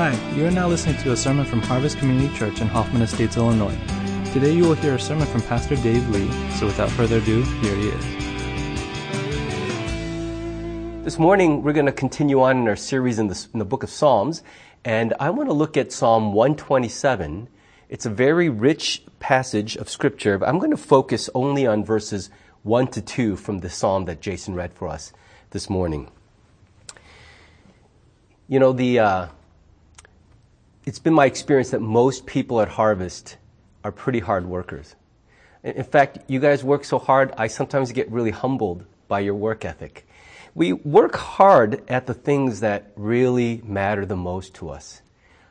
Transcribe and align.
Hi, 0.00 0.16
you 0.34 0.46
are 0.48 0.50
now 0.50 0.66
listening 0.66 0.96
to 1.02 1.12
a 1.12 1.16
sermon 1.16 1.44
from 1.44 1.60
Harvest 1.60 1.98
Community 1.98 2.34
Church 2.34 2.62
in 2.62 2.68
Hoffman 2.68 3.02
Estates, 3.02 3.36
Illinois. 3.36 3.76
Today 4.32 4.50
you 4.50 4.64
will 4.64 4.72
hear 4.72 4.94
a 4.94 4.98
sermon 4.98 5.26
from 5.26 5.42
Pastor 5.42 5.76
Dave 5.76 6.08
Lee, 6.08 6.30
so 6.52 6.64
without 6.64 6.88
further 6.88 7.18
ado, 7.18 7.42
here 7.42 7.76
he 7.76 7.88
is. 7.90 8.04
This 11.04 11.18
morning 11.18 11.62
we're 11.62 11.74
going 11.74 11.84
to 11.84 11.92
continue 11.92 12.40
on 12.40 12.56
in 12.56 12.66
our 12.68 12.76
series 12.76 13.18
in 13.18 13.26
the, 13.26 13.46
in 13.52 13.58
the 13.58 13.64
book 13.66 13.82
of 13.82 13.90
Psalms, 13.90 14.42
and 14.86 15.12
I 15.20 15.28
want 15.28 15.50
to 15.50 15.52
look 15.52 15.76
at 15.76 15.92
Psalm 15.92 16.32
127. 16.32 17.46
It's 17.90 18.06
a 18.06 18.10
very 18.10 18.48
rich 18.48 19.02
passage 19.18 19.76
of 19.76 19.90
scripture, 19.90 20.38
but 20.38 20.48
I'm 20.48 20.58
going 20.58 20.70
to 20.70 20.78
focus 20.78 21.28
only 21.34 21.66
on 21.66 21.84
verses 21.84 22.30
1 22.62 22.86
to 22.92 23.02
2 23.02 23.36
from 23.36 23.58
the 23.58 23.68
psalm 23.68 24.06
that 24.06 24.22
Jason 24.22 24.54
read 24.54 24.72
for 24.72 24.88
us 24.88 25.12
this 25.50 25.68
morning. 25.68 26.10
You 28.48 28.60
know, 28.60 28.72
the. 28.72 28.98
Uh, 28.98 29.26
it's 30.90 30.98
been 30.98 31.14
my 31.14 31.24
experience 31.26 31.70
that 31.70 31.78
most 31.78 32.26
people 32.26 32.60
at 32.60 32.66
Harvest 32.66 33.36
are 33.84 33.92
pretty 33.92 34.18
hard 34.18 34.44
workers. 34.44 34.96
In 35.62 35.84
fact, 35.84 36.18
you 36.26 36.40
guys 36.40 36.64
work 36.64 36.82
so 36.82 36.98
hard, 36.98 37.32
I 37.38 37.46
sometimes 37.46 37.92
get 37.92 38.10
really 38.10 38.32
humbled 38.32 38.84
by 39.06 39.20
your 39.20 39.34
work 39.36 39.64
ethic. 39.64 40.04
We 40.52 40.72
work 40.72 41.14
hard 41.14 41.80
at 41.88 42.06
the 42.06 42.14
things 42.14 42.58
that 42.58 42.90
really 42.96 43.62
matter 43.64 44.04
the 44.04 44.16
most 44.16 44.54
to 44.54 44.70
us. 44.70 45.02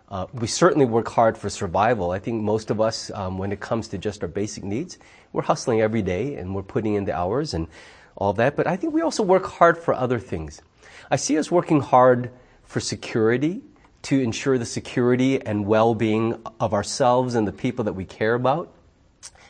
Uh, 0.10 0.26
we 0.34 0.46
certainly 0.46 0.86
work 0.86 1.08
hard 1.08 1.38
for 1.38 1.50
survival. 1.50 2.12
I 2.12 2.20
think 2.20 2.44
most 2.44 2.70
of 2.70 2.82
us, 2.82 3.10
um, 3.12 3.38
when 3.38 3.54
it 3.54 3.62
comes 3.62 3.88
to 3.88 3.98
just 3.98 4.22
our 4.24 4.28
basic 4.28 4.66
needs, 4.66 4.98
we're 5.32 5.44
hustling 5.44 5.80
every 5.80 6.02
day 6.02 6.36
and 6.36 6.54
we're 6.54 6.64
putting 6.64 6.96
in 6.96 7.06
the 7.06 7.16
hours 7.16 7.54
and 7.54 7.70
all 8.18 8.34
that. 8.34 8.58
But 8.58 8.68
I 8.68 8.76
think 8.76 8.94
we 8.94 9.00
also 9.02 9.24
work 9.24 9.46
hard 9.46 9.78
for 9.78 9.94
other 9.94 10.20
things. 10.20 10.62
I 11.10 11.16
see 11.16 11.38
us 11.38 11.50
working 11.50 11.80
hard 11.80 12.30
for 12.66 12.82
security, 12.82 13.62
to 14.02 14.20
ensure 14.20 14.58
the 14.58 14.66
security 14.66 15.42
and 15.42 15.66
well 15.66 15.94
being 15.96 16.42
of 16.60 16.74
ourselves 16.74 17.36
and 17.36 17.48
the 17.48 17.52
people 17.54 17.84
that 17.86 17.94
we 17.94 18.06
care 18.06 18.34
about. 18.34 18.72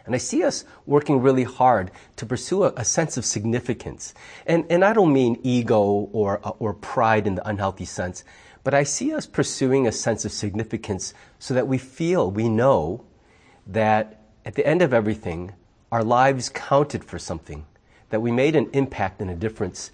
And 0.05 0.15
I 0.15 0.17
see 0.17 0.43
us 0.43 0.65
working 0.87 1.21
really 1.21 1.43
hard 1.43 1.91
to 2.15 2.25
pursue 2.25 2.63
a, 2.63 2.73
a, 2.77 2.85
sense 2.85 3.15
of 3.17 3.25
significance. 3.25 4.13
And, 4.47 4.65
and 4.69 4.83
I 4.83 4.93
don't 4.93 5.13
mean 5.13 5.39
ego 5.43 5.79
or, 6.11 6.39
uh, 6.43 6.51
or 6.57 6.73
pride 6.73 7.27
in 7.27 7.35
the 7.35 7.47
unhealthy 7.47 7.85
sense, 7.85 8.23
but 8.63 8.73
I 8.73 8.83
see 8.83 9.13
us 9.13 9.27
pursuing 9.27 9.85
a 9.87 9.91
sense 9.91 10.25
of 10.25 10.31
significance 10.31 11.13
so 11.37 11.53
that 11.53 11.67
we 11.67 11.77
feel, 11.77 12.31
we 12.31 12.49
know 12.49 13.03
that 13.67 14.21
at 14.45 14.55
the 14.55 14.65
end 14.65 14.81
of 14.81 14.93
everything, 14.93 15.53
our 15.91 16.03
lives 16.03 16.49
counted 16.49 17.03
for 17.03 17.19
something, 17.19 17.65
that 18.09 18.19
we 18.21 18.31
made 18.31 18.55
an 18.55 18.69
impact 18.73 19.21
and 19.21 19.29
a 19.29 19.35
difference 19.35 19.91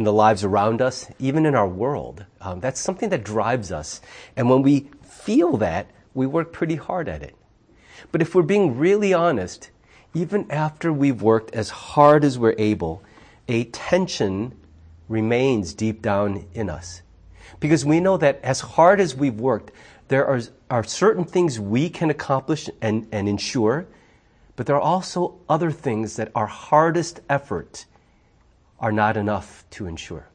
in 0.00 0.04
the 0.04 0.12
lives 0.14 0.42
around 0.44 0.80
us, 0.80 1.08
even 1.18 1.44
in 1.44 1.54
our 1.54 1.68
world. 1.68 2.24
Um, 2.40 2.58
that's 2.60 2.80
something 2.80 3.10
that 3.10 3.22
drives 3.22 3.70
us. 3.70 4.00
And 4.34 4.48
when 4.48 4.62
we 4.62 4.88
feel 5.02 5.58
that, 5.58 5.88
we 6.14 6.26
work 6.26 6.52
pretty 6.54 6.76
hard 6.76 7.06
at 7.06 7.22
it. 7.22 7.36
But 8.10 8.22
if 8.22 8.34
we're 8.34 8.40
being 8.40 8.78
really 8.78 9.12
honest, 9.12 9.68
even 10.14 10.50
after 10.50 10.90
we've 10.90 11.20
worked 11.20 11.54
as 11.54 11.68
hard 11.68 12.24
as 12.24 12.38
we're 12.38 12.54
able, 12.56 13.02
a 13.46 13.64
tension 13.64 14.54
remains 15.06 15.74
deep 15.74 16.00
down 16.00 16.46
in 16.54 16.70
us. 16.70 17.02
Because 17.60 17.84
we 17.84 18.00
know 18.00 18.16
that 18.16 18.40
as 18.42 18.60
hard 18.60 19.00
as 19.00 19.14
we've 19.14 19.38
worked, 19.38 19.70
there 20.08 20.26
are, 20.26 20.40
are 20.70 20.82
certain 20.82 21.26
things 21.26 21.60
we 21.60 21.90
can 21.90 22.08
accomplish 22.08 22.70
and, 22.80 23.06
and 23.12 23.28
ensure, 23.28 23.86
but 24.56 24.64
there 24.64 24.76
are 24.76 24.80
also 24.80 25.34
other 25.46 25.70
things 25.70 26.16
that 26.16 26.32
our 26.34 26.46
hardest 26.46 27.20
effort 27.28 27.84
are 28.80 28.92
not 28.92 29.16
enough 29.16 29.64
to 29.70 29.86
ensure. 29.86 30.26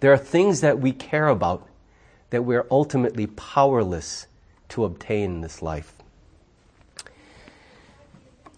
There 0.00 0.12
are 0.12 0.18
things 0.18 0.60
that 0.60 0.78
we 0.80 0.92
care 0.92 1.28
about 1.28 1.66
that 2.30 2.42
we're 2.42 2.66
ultimately 2.70 3.26
powerless 3.28 4.26
to 4.70 4.84
obtain 4.84 5.36
in 5.36 5.40
this 5.40 5.62
life. 5.62 5.92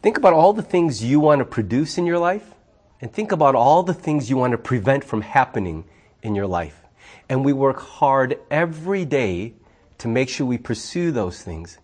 Think 0.02 0.16
about 0.16 0.32
all 0.32 0.52
the 0.52 0.62
things 0.62 1.04
you 1.04 1.20
want 1.20 1.40
to 1.40 1.44
produce 1.44 1.98
in 1.98 2.06
your 2.06 2.18
life, 2.18 2.54
and 3.00 3.12
think 3.12 3.30
about 3.30 3.54
all 3.54 3.82
the 3.82 3.92
things 3.94 4.30
you 4.30 4.36
want 4.36 4.52
to 4.52 4.58
prevent 4.58 5.04
from 5.04 5.20
happening 5.20 5.84
in 6.22 6.34
your 6.34 6.46
life. 6.46 6.82
And 7.28 7.44
we 7.44 7.52
work 7.52 7.80
hard 7.80 8.38
every 8.50 9.04
day 9.04 9.54
to 9.98 10.08
make 10.08 10.28
sure 10.28 10.46
we 10.46 10.56
pursue 10.58 11.12
those 11.12 11.42
things. 11.42 11.78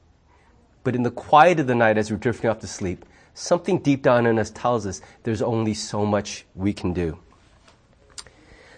But 0.85 0.95
in 0.95 1.03
the 1.03 1.11
quiet 1.11 1.59
of 1.59 1.67
the 1.67 1.75
night, 1.75 1.97
as 1.97 2.11
we're 2.11 2.19
drifting 2.19 2.51
off 2.51 2.59
to 2.61 2.67
sleep, 2.67 3.07
something 3.33 3.79
deep 3.79 4.03
down 4.03 4.27
in 4.27 4.39
us 4.39 4.51
tells 4.51 4.87
us 4.87 5.01
there's 5.25 5.43
only 5.43 5.73
so 5.75 6.05
much 6.05 6.45
we 6.55 6.73
can 6.75 6.93
do. 6.93 7.19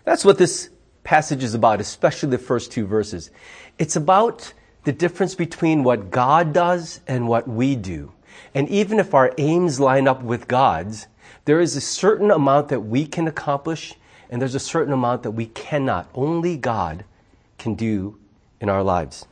That's 0.05 0.25
what 0.25 0.39
this 0.39 0.71
passage 1.03 1.43
is 1.43 1.53
about, 1.55 1.81
especially 1.81 2.31
the 2.31 2.39
first 2.39 2.71
two 2.71 2.87
verses. 2.87 3.31
It's 3.77 3.97
about 3.97 4.53
the 4.85 4.93
difference 4.93 5.35
between 5.35 5.83
what 5.83 6.11
God 6.13 6.53
does 6.53 7.01
and 7.09 7.27
what 7.27 7.49
we 7.49 7.75
do. 7.75 8.13
And 8.55 8.69
even 8.69 9.01
if 9.01 9.13
our 9.13 9.35
aims 9.37 9.81
line 9.81 10.07
up 10.07 10.23
with 10.23 10.47
God's, 10.47 11.09
there 11.45 11.61
is 11.61 11.75
a 11.75 11.81
certain 11.81 12.31
amount 12.31 12.69
that 12.69 12.81
we 12.81 13.05
can 13.07 13.27
accomplish, 13.27 13.95
and 14.31 14.41
there's 14.41 14.55
a 14.55 14.61
certain 14.61 14.93
amount 14.93 15.25
that 15.25 15.33
we 15.33 15.47
cannot. 15.47 16.09
Only 16.15 16.57
God 16.57 17.05
can 17.59 17.75
do 17.75 18.19
in 18.61 18.69
our 18.69 18.83
lives. 18.85 19.27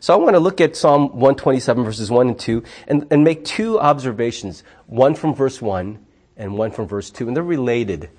So 0.00 0.14
I 0.14 0.16
want 0.16 0.34
to 0.34 0.40
look 0.40 0.60
at 0.60 0.76
Psalm 0.76 1.08
127 1.08 1.84
verses 1.84 2.10
1 2.10 2.28
and 2.28 2.38
2 2.38 2.62
and, 2.88 3.06
and 3.10 3.24
make 3.24 3.44
two 3.44 3.80
observations, 3.80 4.62
one 4.86 5.14
from 5.14 5.34
verse 5.34 5.60
1 5.60 5.98
and 6.36 6.56
one 6.58 6.70
from 6.70 6.86
verse 6.86 7.10
2, 7.10 7.26
and 7.28 7.36
they're 7.36 7.42
related 7.42 8.10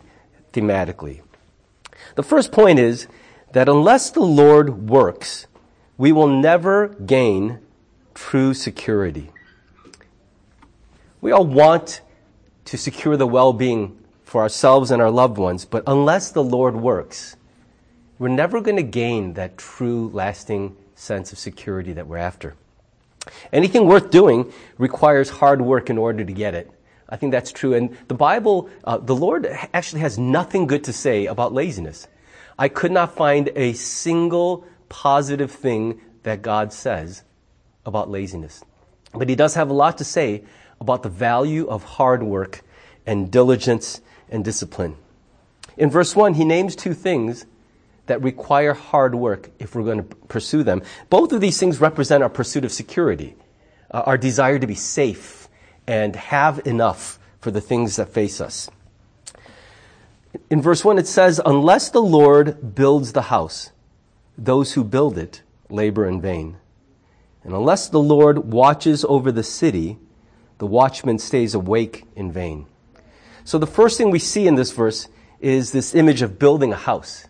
thematically. 0.53 1.21
The 2.15 2.23
first 2.23 2.51
point 2.51 2.79
is 2.79 3.07
that 3.53 3.69
unless 3.69 4.09
the 4.09 4.21
Lord 4.21 4.89
works, 4.89 5.47
we 5.97 6.11
will 6.11 6.27
never 6.27 6.89
gain 6.89 7.59
true 8.13 8.53
security. 8.53 9.31
We 11.21 11.31
all 11.31 11.45
want 11.45 12.01
to 12.65 12.77
secure 12.77 13.15
the 13.17 13.27
well-being 13.27 13.97
for 14.23 14.41
ourselves 14.41 14.91
and 14.91 15.01
our 15.01 15.11
loved 15.11 15.37
ones, 15.37 15.63
but 15.65 15.83
unless 15.87 16.31
the 16.31 16.43
Lord 16.43 16.75
works, 16.75 17.35
we're 18.19 18.27
never 18.29 18.59
going 18.61 18.77
to 18.77 18.83
gain 18.83 19.33
that 19.33 19.57
true 19.57 20.09
lasting 20.13 20.75
sense 20.95 21.31
of 21.33 21.37
security 21.37 21.93
that 21.93 22.07
we're 22.07 22.17
after. 22.17 22.55
Anything 23.51 23.85
worth 23.85 24.09
doing 24.09 24.51
requires 24.77 25.29
hard 25.29 25.61
work 25.61 25.89
in 25.89 25.97
order 25.97 26.23
to 26.23 26.33
get 26.33 26.55
it. 26.55 26.71
I 27.09 27.17
think 27.17 27.31
that's 27.31 27.51
true. 27.51 27.73
And 27.73 27.95
the 28.07 28.13
Bible, 28.15 28.69
uh, 28.83 28.97
the 28.97 29.15
Lord 29.15 29.45
actually 29.73 30.01
has 30.01 30.17
nothing 30.17 30.65
good 30.67 30.85
to 30.85 30.93
say 30.93 31.25
about 31.27 31.53
laziness. 31.53 32.07
I 32.57 32.69
could 32.69 32.91
not 32.91 33.15
find 33.15 33.51
a 33.55 33.73
single 33.73 34.65
positive 34.89 35.51
thing 35.51 35.99
that 36.23 36.41
God 36.41 36.71
says 36.71 37.23
about 37.85 38.09
laziness. 38.09 38.63
But 39.13 39.29
He 39.29 39.35
does 39.35 39.53
have 39.55 39.69
a 39.69 39.73
lot 39.73 39.97
to 39.99 40.03
say 40.03 40.43
about 40.79 41.03
the 41.03 41.09
value 41.09 41.67
of 41.67 41.83
hard 41.83 42.23
work 42.23 42.61
and 43.05 43.31
diligence 43.31 44.01
and 44.29 44.43
discipline. 44.43 44.95
In 45.77 45.89
verse 45.89 46.15
1, 46.15 46.35
He 46.35 46.45
names 46.45 46.75
two 46.75 46.93
things 46.93 47.45
that 48.07 48.21
require 48.21 48.73
hard 48.73 49.15
work 49.15 49.49
if 49.59 49.75
we're 49.75 49.83
going 49.83 50.05
to 50.07 50.15
pursue 50.27 50.63
them. 50.63 50.81
Both 51.09 51.31
of 51.31 51.41
these 51.41 51.59
things 51.59 51.79
represent 51.81 52.23
our 52.23 52.29
pursuit 52.29 52.65
of 52.65 52.71
security, 52.71 53.35
uh, 53.91 54.03
our 54.05 54.17
desire 54.17 54.59
to 54.59 54.67
be 54.67 54.75
safe 54.75 55.47
and 55.87 56.15
have 56.15 56.65
enough 56.65 57.19
for 57.39 57.51
the 57.51 57.61
things 57.61 57.95
that 57.97 58.09
face 58.09 58.41
us. 58.41 58.69
In 60.49 60.61
verse 60.61 60.83
1, 60.83 60.97
it 60.97 61.07
says, 61.07 61.39
Unless 61.45 61.89
the 61.91 62.01
Lord 62.01 62.75
builds 62.75 63.13
the 63.13 63.23
house, 63.23 63.71
those 64.37 64.73
who 64.73 64.83
build 64.83 65.17
it 65.17 65.41
labor 65.69 66.05
in 66.05 66.19
vain. 66.21 66.57
And 67.43 67.53
unless 67.53 67.87
the 67.87 68.01
Lord 68.01 68.51
watches 68.51 69.05
over 69.05 69.31
the 69.31 69.43
city, 69.43 69.97
the 70.57 70.65
watchman 70.65 71.19
stays 71.19 71.53
awake 71.55 72.05
in 72.15 72.31
vain. 72.31 72.65
So 73.43 73.57
the 73.59 73.67
first 73.67 73.97
thing 73.97 74.11
we 74.11 74.19
see 74.19 74.47
in 74.47 74.55
this 74.55 74.71
verse 74.71 75.07
is 75.39 75.71
this 75.71 75.93
image 75.93 76.21
of 76.21 76.39
building 76.39 76.73
a 76.73 76.77
house. 76.77 77.27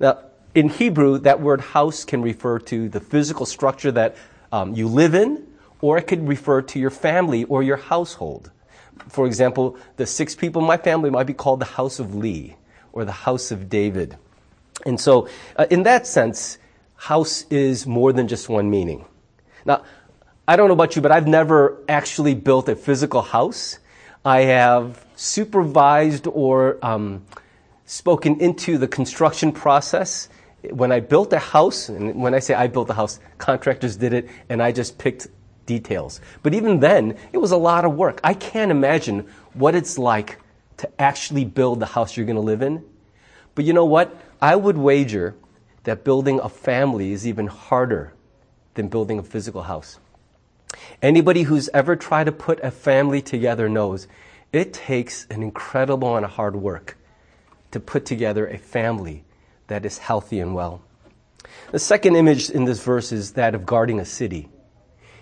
Now, 0.00 0.18
in 0.54 0.68
Hebrew, 0.68 1.18
that 1.18 1.40
word 1.40 1.60
house 1.60 2.04
can 2.04 2.22
refer 2.22 2.58
to 2.60 2.88
the 2.88 3.00
physical 3.00 3.46
structure 3.46 3.92
that 3.92 4.16
um, 4.52 4.74
you 4.74 4.88
live 4.88 5.14
in, 5.14 5.42
or 5.80 5.98
it 5.98 6.06
could 6.06 6.26
refer 6.26 6.62
to 6.62 6.78
your 6.78 6.90
family 6.90 7.44
or 7.44 7.62
your 7.62 7.76
household. 7.76 8.50
For 9.08 9.26
example, 9.26 9.76
the 9.96 10.06
six 10.06 10.34
people 10.34 10.62
in 10.62 10.68
my 10.68 10.78
family 10.78 11.10
might 11.10 11.26
be 11.26 11.34
called 11.34 11.60
the 11.60 11.66
house 11.66 11.98
of 11.98 12.14
Lee 12.14 12.56
or 12.92 13.04
the 13.04 13.12
house 13.12 13.50
of 13.50 13.68
David. 13.68 14.16
And 14.86 14.98
so, 14.98 15.28
uh, 15.56 15.66
in 15.70 15.82
that 15.82 16.06
sense, 16.06 16.58
house 16.96 17.44
is 17.50 17.86
more 17.86 18.12
than 18.12 18.26
just 18.28 18.48
one 18.48 18.70
meaning. 18.70 19.04
Now, 19.66 19.82
I 20.48 20.56
don't 20.56 20.68
know 20.68 20.74
about 20.74 20.96
you, 20.96 21.02
but 21.02 21.12
I've 21.12 21.26
never 21.26 21.76
actually 21.88 22.34
built 22.34 22.68
a 22.68 22.76
physical 22.76 23.20
house. 23.20 23.78
I 24.24 24.42
have 24.42 25.04
supervised 25.16 26.26
or 26.26 26.78
um, 26.82 27.24
spoken 27.86 28.40
into 28.40 28.76
the 28.76 28.88
construction 28.88 29.52
process. 29.52 30.28
When 30.70 30.90
I 30.90 31.00
built 31.00 31.32
a 31.32 31.38
house, 31.38 31.88
and 31.88 32.16
when 32.20 32.34
I 32.34 32.40
say 32.40 32.52
I 32.52 32.66
built 32.66 32.88
the 32.88 32.94
house, 32.94 33.20
contractors 33.38 33.96
did 33.96 34.12
it, 34.12 34.28
and 34.48 34.60
I 34.62 34.72
just 34.72 34.98
picked 34.98 35.28
details. 35.64 36.20
But 36.42 36.52
even 36.54 36.80
then, 36.80 37.16
it 37.32 37.38
was 37.38 37.52
a 37.52 37.56
lot 37.56 37.84
of 37.84 37.94
work. 37.94 38.20
I 38.22 38.34
can't 38.34 38.70
imagine 38.70 39.26
what 39.54 39.74
it's 39.74 39.98
like 39.98 40.38
to 40.78 41.00
actually 41.00 41.44
build 41.44 41.80
the 41.80 41.86
house 41.86 42.16
you're 42.16 42.26
going 42.26 42.36
to 42.36 42.42
live 42.42 42.60
in. 42.62 42.84
But 43.54 43.64
you 43.64 43.72
know 43.72 43.84
what? 43.84 44.14
I 44.42 44.56
would 44.56 44.76
wager 44.76 45.34
that 45.84 46.04
building 46.04 46.40
a 46.40 46.48
family 46.48 47.12
is 47.12 47.26
even 47.26 47.46
harder 47.46 48.12
than 48.74 48.88
building 48.88 49.18
a 49.18 49.22
physical 49.22 49.62
house. 49.62 49.98
Anybody 51.00 51.44
who's 51.44 51.70
ever 51.72 51.94
tried 51.96 52.24
to 52.24 52.32
put 52.32 52.62
a 52.62 52.70
family 52.72 53.22
together 53.22 53.68
knows 53.68 54.08
it 54.52 54.72
takes 54.72 55.26
an 55.30 55.42
incredible 55.42 56.08
amount 56.10 56.24
of 56.24 56.30
hard 56.32 56.56
work 56.56 56.96
to 57.76 57.80
put 57.80 58.06
together 58.06 58.46
a 58.46 58.56
family 58.58 59.22
that 59.68 59.84
is 59.84 59.98
healthy 59.98 60.40
and 60.40 60.54
well. 60.54 60.80
The 61.72 61.78
second 61.78 62.16
image 62.16 62.48
in 62.50 62.64
this 62.64 62.82
verse 62.82 63.12
is 63.12 63.32
that 63.32 63.54
of 63.54 63.66
guarding 63.66 64.00
a 64.00 64.04
city. 64.06 64.48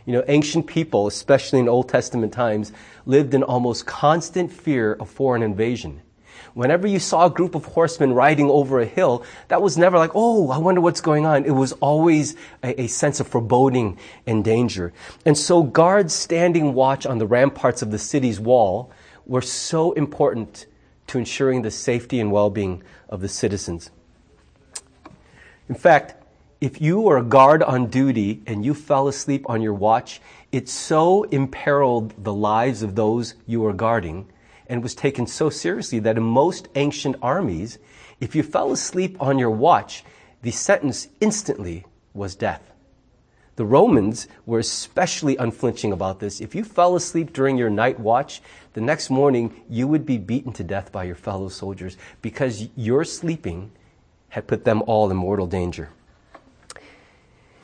You 0.07 0.13
know, 0.13 0.23
ancient 0.29 0.67
people, 0.69 1.07
especially 1.09 1.59
in 1.59 1.69
Old 1.69 1.89
Testament 1.89 2.33
times, 2.33 2.71
lived 3.07 3.35
in 3.35 3.43
almost 3.43 3.87
constant 3.87 4.53
fear 4.53 4.93
of 4.95 5.09
foreign 5.11 5.43
invasion. 5.43 6.03
Whenever 6.53 6.87
you 6.87 6.99
saw 7.01 7.27
a 7.27 7.31
group 7.31 7.55
of 7.57 7.65
horsemen 7.65 8.13
riding 8.13 8.49
over 8.49 8.79
a 8.81 8.85
hill, 8.87 9.25
that 9.49 9.61
was 9.61 9.77
never 9.77 9.99
like, 9.99 10.11
oh, 10.15 10.51
I 10.53 10.59
wonder 10.59 10.81
what's 10.81 11.01
going 11.01 11.27
on. 11.27 11.45
It 11.47 11.51
was 11.57 11.73
always 11.75 12.37
a, 12.63 12.83
a, 12.83 12.87
sense 12.87 13.19
of 13.19 13.27
foreboding 13.27 13.99
and 14.27 14.45
danger. 14.45 14.93
And 15.27 15.37
so 15.37 15.63
guards 15.65 16.15
standing 16.15 16.75
watch 16.75 17.05
on 17.07 17.19
the 17.19 17.27
ramparts 17.27 17.83
of 17.83 17.91
the 17.91 17.99
city's 17.99 18.39
wall 18.39 18.93
were 19.27 19.43
so 19.43 19.93
important 19.93 20.67
to 21.07 21.19
ensuring 21.19 21.63
the 21.63 21.71
safety 21.71 22.21
and 22.21 22.31
well 22.33 22.51
being 22.51 22.83
of 23.09 23.21
the 23.21 23.29
citizens. 23.29 23.91
In 25.69 25.75
fact, 25.75 26.15
if 26.61 26.81
you 26.81 27.01
were 27.01 27.19
a 27.19 27.23
guard 27.23 27.63
on 27.63 27.87
duty 27.87 28.43
and 28.47 28.65
you 28.65 28.75
fell 28.75 29.09
asleep 29.09 29.45
on 29.49 29.61
your 29.61 29.75
watch, 29.75 30.21
it 30.53 30.69
so 30.69 31.25
imperiled 31.25 32.15
the 32.25 32.33
lives 32.33 32.83
of 32.83 32.95
those 32.95 33.35
you 33.47 33.61
were 33.61 33.73
guarding 33.73 34.29
and 34.67 34.83
was 34.83 34.95
taken 34.95 35.27
so 35.27 35.51
seriously 35.51 35.99
that 35.99 36.17
in 36.17 36.23
most 36.23 36.69
ancient 36.75 37.17
armies, 37.21 37.79
if 38.21 38.35
you 38.35 38.43
fell 38.43 38.73
asleep 38.73 39.17
on 39.21 39.39
your 39.39 39.51
watch, 39.51 40.05
the 40.43 40.51
sentence 40.51 41.09
instantly 41.21 41.85
was 42.15 42.35
death. 42.35 42.73
The 43.57 43.65
Romans 43.65 44.27
were 44.47 44.59
especially 44.59 45.37
unflinching 45.37 45.93
about 45.93 46.19
this. 46.19 46.41
If 46.41 46.55
you 46.57 46.65
fell 46.65 46.97
asleep 46.97 47.33
during 47.33 47.57
your 47.57 47.71
night 47.71 48.01
watch, 48.01 48.43
the 48.73 48.81
next 48.81 49.11
morning 49.11 49.55
you 49.71 49.87
would 49.87 50.05
be 50.05 50.19
beaten 50.19 50.53
to 50.55 50.65
death 50.65 50.91
by 50.91 51.05
your 51.05 51.15
fellow 51.15 51.49
soldiers 51.49 51.97
because 52.21 52.69
your 52.75 53.05
sleeping 53.05 53.71
had 54.31 54.49
put 54.49 54.65
them 54.65 54.83
all 54.89 55.09
in 55.09 55.17
mortal 55.17 55.47
danger. 55.47 55.91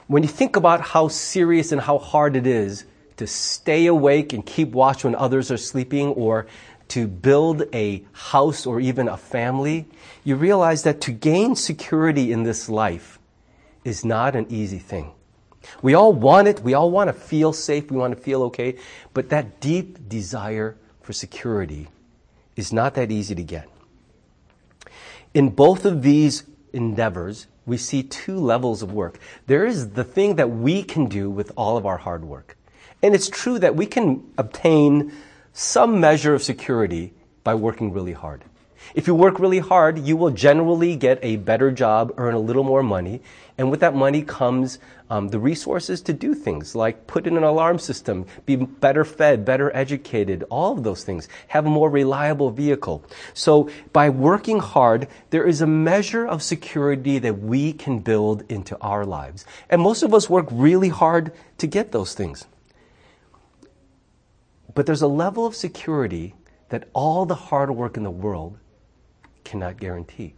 When 0.07 0.23
you 0.23 0.29
think 0.29 0.55
about 0.55 0.81
how 0.81 1.09
serious 1.09 1.73
and 1.73 1.81
how 1.81 1.99
hard 1.99 2.37
it 2.37 2.47
is 2.47 2.85
to 3.17 3.27
stay 3.27 3.87
awake 3.87 4.33
and 4.33 4.47
keep 4.47 4.71
watch 4.71 5.03
when 5.03 5.17
others 5.17 5.51
are 5.51 5.57
sleeping 5.57 6.09
or 6.11 6.47
to 6.89 7.09
build 7.09 7.63
a 7.75 8.05
house 8.13 8.65
or 8.65 8.79
even 8.81 9.09
a 9.09 9.17
family, 9.17 9.87
you 10.23 10.37
realize 10.37 10.85
that 10.85 11.01
to 11.03 11.13
gain 11.13 11.57
security 11.57 12.31
in 12.31 12.45
this 12.45 12.69
life 12.69 13.19
is 13.85 14.05
not 14.05 14.37
an 14.37 14.47
easy 14.51 14.79
thing. 14.79 15.11
We 15.83 15.95
all 15.95 16.13
want 16.13 16.49
it. 16.49 16.61
We 16.61 16.75
all 16.75 16.91
want 16.91 17.09
to 17.09 17.13
feel 17.13 17.53
safe. 17.53 17.91
We 17.91 17.97
want 17.97 18.15
to 18.17 18.21
feel 18.23 18.43
okay. 18.45 18.77
But 19.15 19.29
that 19.31 19.61
deep 19.61 20.09
desire 20.09 20.77
for 21.03 21.13
security 21.13 21.89
is 22.57 22.73
not 22.73 22.95
that 22.95 23.11
easy 23.11 23.35
to 23.35 23.43
get. 23.43 23.69
In 25.33 25.51
both 25.51 25.85
of 25.85 26.03
these 26.03 26.45
endeavors, 26.73 27.47
we 27.67 27.77
see 27.77 28.03
two 28.03 28.37
levels 28.37 28.83
of 28.83 28.93
work. 28.93 29.19
There 29.47 29.65
is 29.65 29.91
the 29.91 30.05
thing 30.05 30.37
that 30.37 30.49
we 30.51 30.83
can 30.83 31.07
do 31.07 31.31
with 31.31 31.53
all 31.57 31.77
of 31.77 31.87
our 31.87 31.99
hard 31.99 32.25
work. 32.25 32.57
And 33.03 33.15
it's 33.15 33.29
true 33.29 33.59
that 33.61 33.77
we 33.77 33.87
can 33.87 34.25
obtain 34.37 35.13
some 35.53 36.01
measure 36.01 36.35
of 36.35 36.43
security 36.43 37.13
by 37.45 37.55
working 37.55 37.93
really 37.93 38.13
hard. 38.13 38.45
If 38.95 39.07
you 39.07 39.15
work 39.15 39.39
really 39.39 39.59
hard, 39.61 39.99
you 39.99 40.17
will 40.17 40.31
generally 40.31 40.97
get 40.97 41.19
a 41.23 41.37
better 41.37 41.71
job, 41.71 42.13
earn 42.17 42.35
a 42.35 42.39
little 42.39 42.65
more 42.65 42.83
money, 42.83 43.21
and 43.57 43.71
with 43.71 43.81
that 43.81 43.95
money 43.95 44.23
comes 44.23 44.79
um, 45.11 45.29
the 45.29 45.41
resources 45.41 46.01
to 46.03 46.13
do 46.13 46.35
things 46.35 46.77
like 46.77 47.09
put 47.09 47.27
in 47.27 47.37
an 47.37 47.43
alarm 47.43 47.81
system, 47.81 48.25
be 48.47 48.55
better 48.57 49.05
fed, 49.05 49.45
better 49.45 49.75
educated, 49.77 50.45
all 50.51 50.73
of 50.73 50.85
those 50.85 51.03
things, 51.03 51.29
have 51.49 51.67
a 51.67 51.69
more 51.69 51.91
reliable 51.91 52.51
vehicle. 52.51 53.05
So 53.35 53.69
by 53.93 54.09
working 54.09 54.61
hard, 54.61 55.09
there 55.31 55.45
is 55.47 55.61
a 55.61 55.67
measure 55.67 56.25
of 56.25 56.43
security 56.45 57.19
that 57.19 57.41
we 57.41 57.73
can 57.73 57.99
build 57.99 58.45
into 58.51 58.79
our 58.81 59.05
lives. 59.05 59.45
And 59.69 59.83
most 59.83 60.05
of 60.05 60.15
us 60.15 60.31
work 60.31 60.47
really 60.53 60.91
hard 60.91 61.33
to 61.59 61.67
get 61.67 61.91
those 61.91 62.15
things. 62.15 62.47
But 64.73 64.87
there's 64.87 65.03
a 65.03 65.09
level 65.09 65.45
of 65.45 65.57
security 65.57 66.37
that 66.69 66.89
all 66.93 67.27
the 67.27 67.35
hard 67.35 67.73
work 67.73 67.97
in 67.97 68.05
the 68.05 68.11
world 68.13 68.59
cannot 69.43 69.79
guarantee. 69.79 70.35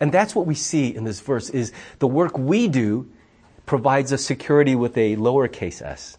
And 0.00 0.10
that's 0.10 0.34
what 0.34 0.46
we 0.46 0.56
see 0.56 0.92
in 0.92 1.04
this 1.04 1.20
verse 1.20 1.48
is 1.50 1.70
the 2.00 2.08
work 2.08 2.36
we 2.36 2.66
do 2.66 3.08
provides 3.66 4.12
us 4.12 4.22
security 4.24 4.74
with 4.74 4.96
a 4.98 5.16
lowercase 5.16 5.82
s. 5.82 6.18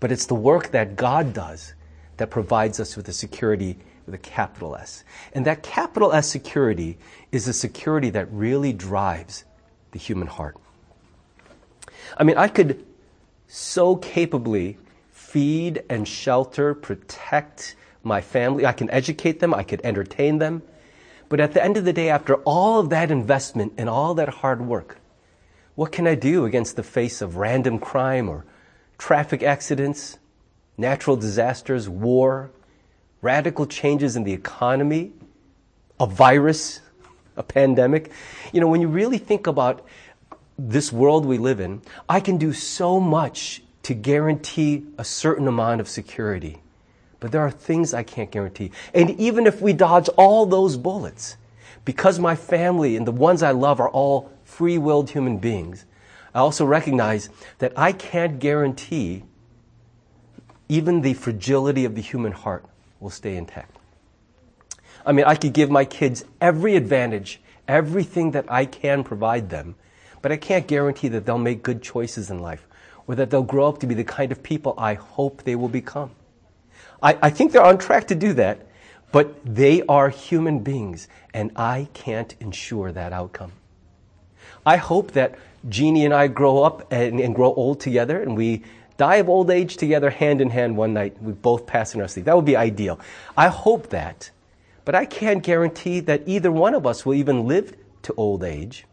But 0.00 0.12
it's 0.12 0.26
the 0.26 0.34
work 0.34 0.72
that 0.72 0.96
God 0.96 1.32
does 1.32 1.74
that 2.18 2.30
provides 2.30 2.80
us 2.80 2.96
with 2.96 3.06
the 3.06 3.12
security 3.12 3.76
with 4.04 4.14
a 4.14 4.18
capital 4.18 4.76
S. 4.76 5.04
And 5.32 5.44
that 5.46 5.62
capital 5.62 6.12
S 6.12 6.28
security 6.28 6.98
is 7.32 7.44
the 7.46 7.52
security 7.52 8.10
that 8.10 8.30
really 8.30 8.72
drives 8.72 9.44
the 9.92 9.98
human 9.98 10.28
heart. 10.28 10.56
I 12.16 12.24
mean, 12.24 12.36
I 12.36 12.48
could 12.48 12.84
so 13.48 13.96
capably 13.96 14.76
feed 15.12 15.82
and 15.88 16.06
shelter, 16.06 16.74
protect 16.74 17.74
my 18.02 18.20
family. 18.20 18.64
I 18.66 18.72
can 18.72 18.88
educate 18.90 19.40
them, 19.40 19.52
I 19.54 19.62
could 19.62 19.80
entertain 19.84 20.38
them. 20.38 20.62
But 21.28 21.40
at 21.40 21.52
the 21.52 21.64
end 21.64 21.76
of 21.76 21.84
the 21.84 21.92
day, 21.92 22.08
after 22.10 22.36
all 22.36 22.78
of 22.78 22.90
that 22.90 23.10
investment 23.10 23.72
and 23.76 23.88
all 23.88 24.14
that 24.14 24.28
hard 24.28 24.60
work, 24.64 25.00
what 25.76 25.92
can 25.92 26.06
I 26.06 26.14
do 26.14 26.46
against 26.46 26.74
the 26.76 26.82
face 26.82 27.20
of 27.22 27.36
random 27.36 27.78
crime 27.78 28.28
or 28.30 28.46
traffic 28.98 29.42
accidents, 29.42 30.18
natural 30.78 31.16
disasters, 31.16 31.86
war, 31.88 32.50
radical 33.20 33.66
changes 33.66 34.16
in 34.16 34.24
the 34.24 34.32
economy, 34.32 35.12
a 36.00 36.06
virus, 36.06 36.80
a 37.36 37.42
pandemic? 37.42 38.10
You 38.54 38.62
know, 38.62 38.68
when 38.68 38.80
you 38.80 38.88
really 38.88 39.18
think 39.18 39.46
about 39.46 39.84
this 40.58 40.90
world 40.90 41.26
we 41.26 41.36
live 41.36 41.60
in, 41.60 41.82
I 42.08 42.20
can 42.20 42.38
do 42.38 42.54
so 42.54 42.98
much 42.98 43.62
to 43.82 43.92
guarantee 43.92 44.84
a 44.96 45.04
certain 45.04 45.46
amount 45.46 45.82
of 45.82 45.90
security. 45.90 46.62
But 47.20 47.32
there 47.32 47.42
are 47.42 47.50
things 47.50 47.92
I 47.92 48.02
can't 48.02 48.30
guarantee. 48.30 48.70
And 48.94 49.10
even 49.20 49.46
if 49.46 49.60
we 49.60 49.74
dodge 49.74 50.08
all 50.16 50.46
those 50.46 50.78
bullets, 50.78 51.36
because 51.84 52.18
my 52.18 52.34
family 52.34 52.96
and 52.96 53.06
the 53.06 53.12
ones 53.12 53.42
I 53.42 53.50
love 53.50 53.78
are 53.78 53.90
all 53.90 54.30
free 54.46 54.78
willed 54.78 55.10
human 55.10 55.36
beings, 55.36 55.84
I 56.34 56.38
also 56.38 56.64
recognize 56.64 57.28
that 57.58 57.72
I 57.76 57.92
can't 57.92 58.38
guarantee 58.38 59.24
even 60.68 61.00
the 61.02 61.14
fragility 61.14 61.84
of 61.84 61.94
the 61.94 62.00
human 62.02 62.32
heart 62.32 62.64
will 63.00 63.10
stay 63.10 63.36
intact. 63.36 63.76
I 65.04 65.12
mean, 65.12 65.24
I 65.24 65.34
could 65.34 65.52
give 65.52 65.70
my 65.70 65.84
kids 65.84 66.24
every 66.40 66.76
advantage, 66.76 67.40
everything 67.68 68.32
that 68.32 68.44
I 68.50 68.64
can 68.66 69.04
provide 69.04 69.50
them, 69.50 69.74
but 70.22 70.32
I 70.32 70.36
can't 70.36 70.66
guarantee 70.66 71.08
that 71.08 71.26
they'll 71.26 71.38
make 71.38 71.62
good 71.62 71.82
choices 71.82 72.30
in 72.30 72.38
life 72.38 72.66
or 73.06 73.14
that 73.14 73.30
they'll 73.30 73.42
grow 73.42 73.68
up 73.68 73.78
to 73.78 73.86
be 73.86 73.94
the 73.94 74.04
kind 74.04 74.32
of 74.32 74.42
people 74.42 74.74
I 74.76 74.94
hope 74.94 75.42
they 75.44 75.54
will 75.56 75.68
become. 75.68 76.10
I, 77.02 77.16
I 77.22 77.30
think 77.30 77.52
they're 77.52 77.62
on 77.64 77.78
track 77.78 78.08
to 78.08 78.14
do 78.14 78.32
that, 78.34 78.66
but 79.12 79.34
they 79.44 79.82
are 79.82 80.08
human 80.08 80.60
beings, 80.60 81.08
and 81.32 81.52
I 81.56 81.88
can't 81.94 82.34
ensure 82.40 82.90
that 82.92 83.12
outcome. 83.12 83.52
I 84.66 84.76
hope 84.78 85.12
that 85.12 85.36
Jeannie 85.68 86.04
and 86.04 86.12
I 86.12 86.26
grow 86.26 86.62
up 86.64 86.92
and, 86.92 87.20
and 87.20 87.34
grow 87.34 87.54
old 87.54 87.78
together 87.78 88.20
and 88.20 88.36
we 88.36 88.64
die 88.96 89.16
of 89.16 89.28
old 89.28 89.48
age 89.48 89.76
together 89.76 90.10
hand 90.10 90.40
in 90.40 90.50
hand 90.50 90.76
one 90.76 90.92
night. 90.92 91.22
We 91.22 91.32
both 91.32 91.66
pass 91.66 91.94
in 91.94 92.00
our 92.02 92.08
sleep. 92.08 92.24
That 92.26 92.34
would 92.34 92.44
be 92.44 92.56
ideal. 92.56 92.98
I 93.36 93.46
hope 93.46 93.90
that. 93.90 94.32
But 94.84 94.96
I 94.96 95.04
can't 95.06 95.42
guarantee 95.44 96.00
that 96.00 96.24
either 96.26 96.50
one 96.50 96.74
of 96.74 96.84
us 96.84 97.06
will 97.06 97.14
even 97.14 97.46
live 97.46 97.76
to 98.02 98.14
old 98.16 98.42
age. 98.42 98.86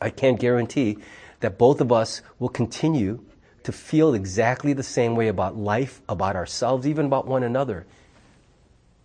I 0.00 0.10
can't 0.10 0.38
guarantee 0.38 0.98
that 1.40 1.58
both 1.58 1.80
of 1.80 1.92
us 1.92 2.20
will 2.40 2.48
continue 2.48 3.20
to 3.62 3.70
feel 3.72 4.14
exactly 4.14 4.72
the 4.72 4.82
same 4.82 5.14
way 5.14 5.28
about 5.28 5.56
life, 5.56 6.00
about 6.08 6.34
ourselves, 6.34 6.86
even 6.88 7.06
about 7.06 7.26
one 7.26 7.44
another. 7.44 7.86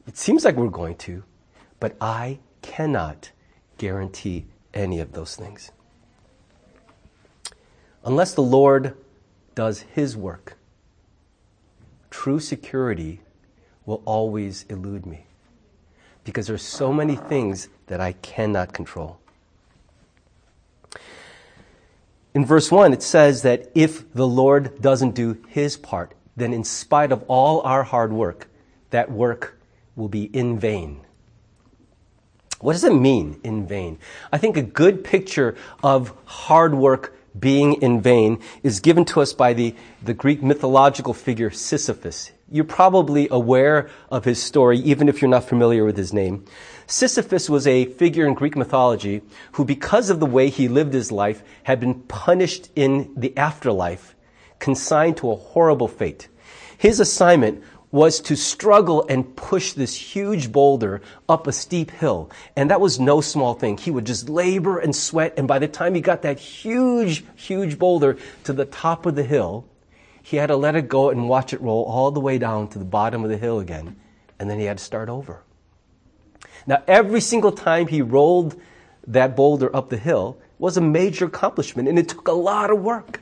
It 0.07 0.17
seems 0.17 0.43
like 0.43 0.55
we're 0.55 0.69
going 0.69 0.95
to, 1.07 1.23
but 1.79 1.95
I 2.01 2.39
cannot 2.63 3.31
guarantee 3.77 4.45
any 4.73 4.99
of 4.99 5.11
those 5.11 5.35
things 5.35 5.71
unless 8.03 8.33
the 8.33 8.41
Lord 8.41 8.95
does 9.55 9.81
his 9.93 10.17
work, 10.17 10.55
true 12.09 12.39
security 12.39 13.21
will 13.85 14.01
always 14.05 14.65
elude 14.69 15.05
me 15.05 15.25
because 16.23 16.47
there 16.47 16.55
are 16.55 16.59
so 16.59 16.93
many 16.93 17.15
things 17.15 17.69
that 17.87 17.99
I 17.99 18.13
cannot 18.13 18.73
control. 18.73 19.19
In 22.33 22.45
verse 22.45 22.71
1, 22.71 22.93
it 22.93 23.03
says 23.03 23.43
that 23.43 23.69
if 23.75 24.11
the 24.13 24.27
Lord 24.27 24.81
doesn't 24.81 25.13
do 25.13 25.37
his 25.49 25.77
part, 25.77 26.13
then 26.35 26.51
in 26.51 26.63
spite 26.63 27.11
of 27.11 27.23
all 27.27 27.61
our 27.61 27.83
hard 27.83 28.11
work, 28.11 28.49
that 28.89 29.11
work 29.11 29.59
will 29.95 30.07
be 30.07 30.23
in 30.23 30.57
vain. 30.57 31.01
What 32.59 32.73
does 32.73 32.85
it 32.85 32.93
mean, 32.95 33.39
in 33.43 33.67
vain? 33.67 33.99
I 34.31 34.37
think 34.37 34.57
a 34.57 34.63
good 34.63 35.03
picture 35.03 35.55
of 35.83 36.13
hard 36.25 36.73
work 36.73 37.13
being 37.37 37.81
in 37.81 38.01
vain 38.01 38.39
is 38.61 38.79
given 38.79 39.05
to 39.05 39.21
us 39.21 39.33
by 39.33 39.53
the, 39.53 39.75
the 40.03 40.13
Greek 40.13 40.43
mythological 40.43 41.13
figure 41.13 41.49
Sisyphus. 41.49 42.31
You're 42.49 42.63
probably 42.65 43.27
aware 43.31 43.89
of 44.11 44.25
his 44.25 44.41
story, 44.41 44.77
even 44.79 45.09
if 45.09 45.21
you're 45.21 45.29
not 45.29 45.45
familiar 45.45 45.83
with 45.85 45.97
his 45.97 46.13
name. 46.13 46.45
Sisyphus 46.85 47.49
was 47.49 47.65
a 47.65 47.85
figure 47.85 48.27
in 48.27 48.35
Greek 48.35 48.55
mythology 48.55 49.21
who, 49.53 49.65
because 49.65 50.09
of 50.09 50.19
the 50.19 50.25
way 50.27 50.49
he 50.49 50.67
lived 50.67 50.93
his 50.93 51.11
life, 51.11 51.41
had 51.63 51.79
been 51.79 51.95
punished 52.03 52.69
in 52.75 53.11
the 53.17 53.35
afterlife, 53.35 54.15
consigned 54.59 55.17
to 55.17 55.31
a 55.31 55.35
horrible 55.35 55.87
fate. 55.87 56.27
His 56.77 56.99
assignment 56.99 57.63
was 57.93 58.19
to 58.21 58.35
struggle 58.35 59.05
and 59.07 59.35
push 59.35 59.73
this 59.73 59.93
huge 59.95 60.51
boulder 60.51 60.99
up 61.29 61.45
a 61.45 61.51
steep 61.51 61.91
hill. 61.91 62.29
And 62.55 62.71
that 62.71 62.81
was 62.81 62.99
no 62.99 63.21
small 63.21 63.53
thing. 63.53 63.77
He 63.77 63.91
would 63.91 64.03
just 64.05 64.27
labor 64.27 64.79
and 64.79 64.95
sweat. 64.95 65.35
And 65.37 65.47
by 65.47 65.59
the 65.59 65.67
time 65.67 65.93
he 65.93 66.01
got 66.01 66.23
that 66.23 66.39
huge, 66.39 67.23
huge 67.35 67.77
boulder 67.77 68.17
to 68.45 68.51
the 68.53 68.65
top 68.65 69.05
of 69.05 69.13
the 69.13 69.21
hill, 69.21 69.65
he 70.23 70.37
had 70.37 70.47
to 70.47 70.55
let 70.55 70.75
it 70.75 70.89
go 70.89 71.11
and 71.11 71.29
watch 71.29 71.53
it 71.53 71.61
roll 71.61 71.85
all 71.85 72.09
the 72.09 72.19
way 72.19 72.39
down 72.39 72.67
to 72.69 72.79
the 72.79 72.85
bottom 72.85 73.23
of 73.23 73.29
the 73.29 73.37
hill 73.37 73.59
again. 73.59 73.95
And 74.39 74.49
then 74.49 74.57
he 74.57 74.65
had 74.65 74.79
to 74.79 74.83
start 74.83 75.07
over. 75.07 75.43
Now, 76.65 76.81
every 76.87 77.21
single 77.21 77.51
time 77.51 77.85
he 77.85 78.01
rolled 78.01 78.59
that 79.05 79.35
boulder 79.35 79.73
up 79.75 79.89
the 79.89 79.97
hill 79.97 80.39
was 80.57 80.77
a 80.77 80.81
major 80.81 81.25
accomplishment. 81.25 81.87
And 81.87 81.99
it 81.99 82.09
took 82.09 82.27
a 82.27 82.31
lot 82.31 82.71
of 82.71 82.81
work. 82.81 83.19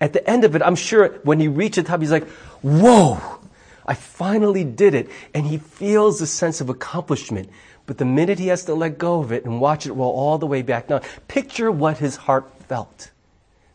At 0.00 0.12
the 0.12 0.28
end 0.28 0.44
of 0.44 0.54
it, 0.56 0.62
I'm 0.62 0.74
sure 0.74 1.18
when 1.22 1.40
he 1.40 1.48
reaches 1.48 1.84
the 1.84 1.88
top, 1.88 2.00
he's 2.00 2.10
like, 2.10 2.28
whoa, 2.62 3.38
I 3.86 3.94
finally 3.94 4.64
did 4.64 4.94
it. 4.94 5.08
And 5.32 5.46
he 5.46 5.58
feels 5.58 6.20
a 6.20 6.26
sense 6.26 6.60
of 6.60 6.68
accomplishment. 6.68 7.48
But 7.86 7.98
the 7.98 8.04
minute 8.04 8.38
he 8.38 8.48
has 8.48 8.64
to 8.64 8.74
let 8.74 8.98
go 8.98 9.20
of 9.20 9.30
it 9.30 9.44
and 9.44 9.60
watch 9.60 9.86
it 9.86 9.92
roll 9.92 10.12
all 10.12 10.38
the 10.38 10.46
way 10.46 10.62
back 10.62 10.88
down, 10.88 11.02
picture 11.28 11.70
what 11.70 11.98
his 11.98 12.16
heart 12.16 12.50
felt. 12.68 13.10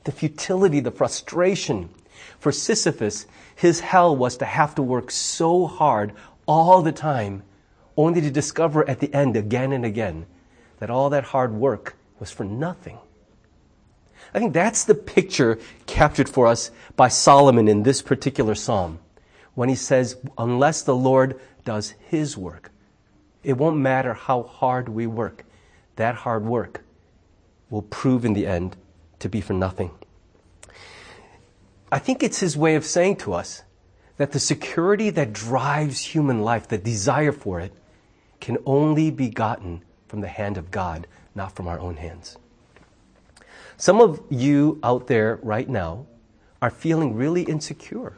The 0.06 0.12
futility, 0.12 0.80
the 0.80 0.92
frustration. 0.92 1.90
For 2.40 2.52
Sisyphus, 2.52 3.26
his 3.56 3.80
hell 3.82 4.16
was 4.16 4.38
to 4.38 4.46
have 4.46 4.76
to 4.76 4.82
work 4.82 5.12
so 5.12 5.68
hard 5.68 6.14
all 6.48 6.82
the 6.82 6.92
time, 6.92 7.44
only 7.96 8.20
to 8.22 8.32
discover 8.32 8.88
at 8.90 9.00
the 9.00 9.14
end 9.14 9.36
again 9.38 9.72
and 9.72 9.86
again 9.86 10.26
that 10.80 10.90
all 10.90 11.10
that 11.12 11.26
hard 11.26 11.54
work 11.54 11.96
was 12.20 12.32
for 12.32 12.44
nothing. 12.46 12.98
I 14.34 14.40
think 14.40 14.54
that's 14.54 14.84
the 14.84 14.96
picture 14.96 15.60
captured 15.88 16.30
for 16.30 16.48
us 16.48 16.72
by 16.96 17.08
Solomon 17.08 17.68
in 17.68 17.84
this 17.84 18.02
particular 18.02 18.56
psalm 18.56 19.00
when 19.56 19.70
he 19.70 19.76
says, 19.76 20.18
Unless 20.38 20.84
the 20.84 20.96
Lord 20.96 21.40
does 21.66 21.94
his 22.08 22.38
work, 22.38 22.72
it 23.44 23.58
won't 23.58 23.78
matter 23.78 24.14
how 24.14 24.44
hard 24.44 24.90
we 24.90 25.08
work. 25.08 25.46
That 25.96 26.16
hard 26.16 26.46
work 26.46 26.84
will 27.70 27.82
prove 27.82 28.24
in 28.24 28.34
the 28.34 28.46
end 28.46 28.78
to 29.20 29.30
be 29.30 29.42
for 29.42 29.54
nothing. 29.54 29.92
I 31.92 31.98
think 31.98 32.22
it's 32.22 32.40
his 32.40 32.56
way 32.56 32.76
of 32.76 32.86
saying 32.86 33.16
to 33.18 33.34
us 33.34 33.64
that 34.18 34.32
the 34.32 34.40
security 34.40 35.10
that 35.10 35.34
drives 35.34 36.00
human 36.02 36.42
life, 36.42 36.68
the 36.68 36.78
desire 36.78 37.32
for 37.32 37.60
it, 37.60 37.74
can 38.40 38.58
only 38.66 39.10
be 39.10 39.30
gotten 39.30 39.82
from 40.08 40.22
the 40.22 40.28
hand 40.28 40.58
of 40.58 40.72
God, 40.72 41.08
not 41.34 41.56
from 41.56 41.68
our 41.68 41.80
own 41.80 41.96
hands. 41.98 42.38
Some 43.82 44.02
of 44.02 44.22
you 44.30 44.78
out 44.84 45.08
there 45.08 45.40
right 45.42 45.68
now 45.68 46.06
are 46.62 46.70
feeling 46.70 47.16
really 47.16 47.44
insecure 47.44 48.12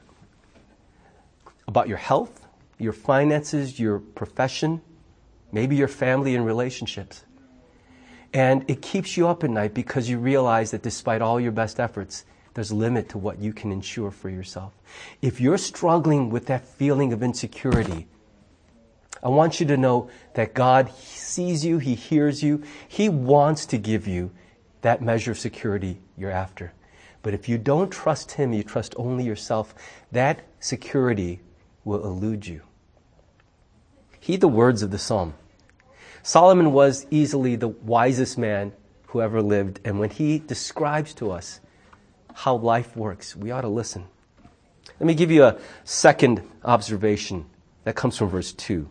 about 1.67 1.87
your 1.87 1.99
health, 1.99 2.47
your 2.79 2.93
finances, 2.93 3.79
your 3.79 3.99
profession, 3.99 4.81
maybe 5.51 5.75
your 5.75 5.87
family 5.87 6.33
and 6.35 6.47
relationships. 6.47 7.23
And 8.33 8.65
it 8.67 8.81
keeps 8.81 9.15
you 9.17 9.27
up 9.27 9.43
at 9.43 9.51
night 9.51 9.75
because 9.75 10.09
you 10.09 10.17
realize 10.17 10.71
that 10.71 10.81
despite 10.81 11.21
all 11.21 11.39
your 11.39 11.51
best 11.51 11.79
efforts, 11.79 12.25
there's 12.55 12.71
a 12.71 12.75
limit 12.75 13.07
to 13.09 13.19
what 13.19 13.37
you 13.37 13.53
can 13.53 13.71
ensure 13.71 14.09
for 14.09 14.29
yourself. 14.29 14.73
If 15.21 15.39
you're 15.39 15.59
struggling 15.59 16.31
with 16.31 16.47
that 16.47 16.65
feeling 16.65 17.13
of 17.13 17.21
insecurity, 17.21 18.07
I 19.21 19.29
want 19.29 19.59
you 19.59 19.67
to 19.67 19.77
know 19.77 20.09
that 20.33 20.55
God 20.55 20.91
sees 20.95 21.63
you, 21.63 21.77
He 21.77 21.93
hears 21.93 22.41
you, 22.41 22.63
He 22.87 23.09
wants 23.09 23.67
to 23.67 23.77
give 23.77 24.07
you 24.07 24.31
that 24.81 25.01
measure 25.01 25.31
of 25.31 25.39
security 25.39 25.97
you're 26.17 26.29
after. 26.31 26.73
But 27.23 27.33
if 27.33 27.47
you 27.47 27.57
don't 27.57 27.89
trust 27.91 28.31
Him, 28.31 28.51
you 28.53 28.63
trust 28.63 28.93
only 28.97 29.23
yourself, 29.23 29.73
that 30.11 30.41
security 30.59 31.39
will 31.85 32.03
elude 32.05 32.45
you. 32.47 32.61
Heed 34.19 34.41
the 34.41 34.47
words 34.47 34.81
of 34.81 34.91
the 34.91 34.97
psalm. 34.97 35.33
Solomon 36.23 36.71
was 36.73 37.07
easily 37.09 37.55
the 37.55 37.69
wisest 37.69 38.38
man 38.38 38.73
who 39.07 39.21
ever 39.21 39.41
lived, 39.41 39.79
and 39.83 40.00
when 40.00 40.09
he 40.11 40.38
describes 40.39 41.13
to 41.15 41.31
us 41.31 41.59
how 42.33 42.55
life 42.55 42.95
works, 42.95 43.35
we 43.35 43.51
ought 43.51 43.61
to 43.61 43.67
listen. 43.67 44.05
Let 45.00 45.07
me 45.07 45.15
give 45.15 45.31
you 45.31 45.43
a 45.43 45.57
second 45.83 46.43
observation 46.63 47.45
that 47.83 47.95
comes 47.95 48.17
from 48.17 48.29
verse 48.29 48.53
2. 48.53 48.88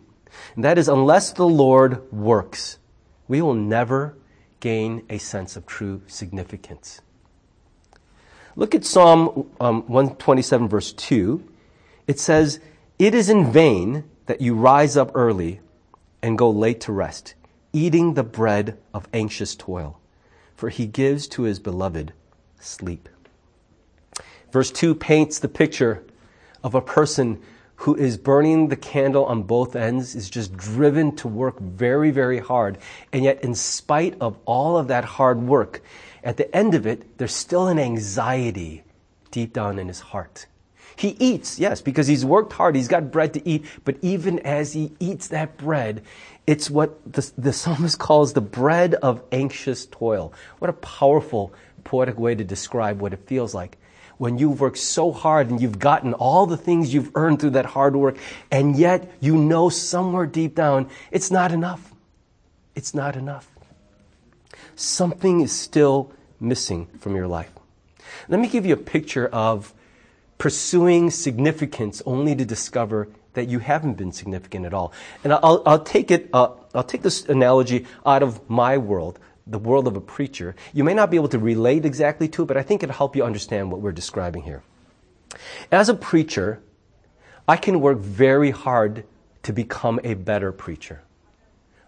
And 0.55 0.63
that 0.63 0.77
is, 0.77 0.87
unless 0.87 1.31
the 1.31 1.47
Lord 1.47 2.11
works, 2.11 2.77
we 3.27 3.41
will 3.41 3.53
never 3.53 4.15
gain 4.61 5.03
a 5.09 5.17
sense 5.17 5.57
of 5.57 5.65
true 5.65 6.01
significance. 6.07 7.01
Look 8.55 8.73
at 8.73 8.85
Psalm 8.85 9.49
um, 9.59 9.81
127, 9.87 10.69
verse 10.69 10.93
2. 10.93 11.43
It 12.07 12.19
says, 12.19 12.59
It 12.97 13.13
is 13.13 13.29
in 13.29 13.51
vain 13.51 14.05
that 14.27 14.39
you 14.39 14.53
rise 14.55 14.95
up 14.95 15.11
early 15.15 15.59
and 16.21 16.37
go 16.37 16.49
late 16.49 16.79
to 16.81 16.91
rest, 16.93 17.33
eating 17.73 18.13
the 18.13 18.23
bread 18.23 18.77
of 18.93 19.07
anxious 19.13 19.55
toil, 19.55 19.99
for 20.55 20.69
he 20.69 20.85
gives 20.85 21.27
to 21.29 21.43
his 21.43 21.59
beloved 21.59 22.13
sleep. 22.59 23.09
Verse 24.51 24.71
2 24.71 24.95
paints 24.95 25.39
the 25.39 25.47
picture 25.49 26.03
of 26.63 26.75
a 26.75 26.81
person 26.81 27.41
who 27.81 27.95
is 27.95 28.15
burning 28.15 28.67
the 28.67 28.75
candle 28.75 29.25
on 29.25 29.41
both 29.41 29.75
ends 29.75 30.13
is 30.15 30.29
just 30.29 30.55
driven 30.55 31.15
to 31.15 31.27
work 31.27 31.59
very, 31.59 32.11
very 32.11 32.37
hard. 32.37 32.77
And 33.11 33.23
yet, 33.23 33.43
in 33.43 33.55
spite 33.55 34.15
of 34.21 34.37
all 34.45 34.77
of 34.77 34.87
that 34.89 35.03
hard 35.03 35.41
work, 35.41 35.81
at 36.23 36.37
the 36.37 36.55
end 36.55 36.75
of 36.75 36.85
it, 36.85 37.17
there's 37.17 37.33
still 37.33 37.67
an 37.67 37.79
anxiety 37.79 38.83
deep 39.31 39.51
down 39.53 39.79
in 39.79 39.87
his 39.87 39.99
heart. 39.99 40.45
He 40.95 41.15
eats, 41.17 41.57
yes, 41.57 41.81
because 41.81 42.05
he's 42.05 42.23
worked 42.23 42.53
hard, 42.53 42.75
he's 42.75 42.87
got 42.87 43.09
bread 43.09 43.33
to 43.33 43.49
eat, 43.49 43.65
but 43.83 43.95
even 44.03 44.37
as 44.39 44.73
he 44.73 44.91
eats 44.99 45.29
that 45.29 45.57
bread, 45.57 46.03
it's 46.45 46.69
what 46.69 47.11
the, 47.11 47.31
the 47.35 47.51
psalmist 47.51 47.97
calls 47.97 48.33
the 48.33 48.41
bread 48.41 48.93
of 48.95 49.23
anxious 49.31 49.87
toil. 49.87 50.31
What 50.59 50.69
a 50.69 50.73
powerful 50.73 51.51
poetic 51.83 52.19
way 52.19 52.35
to 52.35 52.43
describe 52.43 52.99
what 53.01 53.11
it 53.11 53.25
feels 53.27 53.55
like 53.55 53.77
when 54.21 54.37
you've 54.37 54.61
worked 54.61 54.77
so 54.77 55.11
hard 55.11 55.49
and 55.49 55.59
you've 55.59 55.79
gotten 55.79 56.13
all 56.13 56.45
the 56.45 56.55
things 56.55 56.93
you've 56.93 57.09
earned 57.15 57.39
through 57.41 57.49
that 57.49 57.65
hard 57.65 57.95
work, 57.95 58.15
and 58.51 58.75
yet 58.77 59.11
you 59.19 59.35
know 59.35 59.67
somewhere 59.67 60.27
deep 60.27 60.53
down 60.53 60.87
it's 61.09 61.31
not 61.31 61.51
enough. 61.51 61.91
It's 62.75 62.93
not 62.93 63.15
enough. 63.15 63.49
Something 64.75 65.39
is 65.41 65.51
still 65.51 66.11
missing 66.39 66.85
from 66.99 67.15
your 67.15 67.25
life. 67.27 67.49
Let 68.29 68.39
me 68.39 68.47
give 68.47 68.63
you 68.63 68.75
a 68.75 68.83
picture 68.95 69.27
of 69.29 69.73
pursuing 70.37 71.09
significance 71.09 72.03
only 72.05 72.35
to 72.35 72.45
discover 72.45 73.07
that 73.33 73.47
you 73.47 73.57
haven't 73.57 73.95
been 73.95 74.11
significant 74.11 74.67
at 74.67 74.73
all. 74.75 74.93
And 75.23 75.33
I'll, 75.33 75.63
I'll 75.65 75.83
take 75.83 76.11
it, 76.11 76.29
uh, 76.31 76.49
I'll 76.75 76.83
take 76.83 77.01
this 77.01 77.25
analogy 77.25 77.87
out 78.05 78.21
of 78.21 78.47
my 78.47 78.77
world 78.77 79.17
the 79.47 79.59
world 79.59 79.87
of 79.87 79.95
a 79.95 80.01
preacher. 80.01 80.55
You 80.73 80.83
may 80.83 80.93
not 80.93 81.09
be 81.09 81.17
able 81.17 81.29
to 81.29 81.39
relate 81.39 81.85
exactly 81.85 82.27
to 82.29 82.43
it, 82.43 82.45
but 82.45 82.57
I 82.57 82.63
think 82.63 82.83
it'll 82.83 82.95
help 82.95 83.15
you 83.15 83.23
understand 83.23 83.71
what 83.71 83.81
we're 83.81 83.91
describing 83.91 84.43
here. 84.43 84.63
As 85.71 85.89
a 85.89 85.93
preacher, 85.93 86.61
I 87.47 87.57
can 87.57 87.79
work 87.81 87.97
very 87.99 88.51
hard 88.51 89.05
to 89.43 89.53
become 89.53 89.99
a 90.03 90.13
better 90.13 90.51
preacher. 90.51 91.01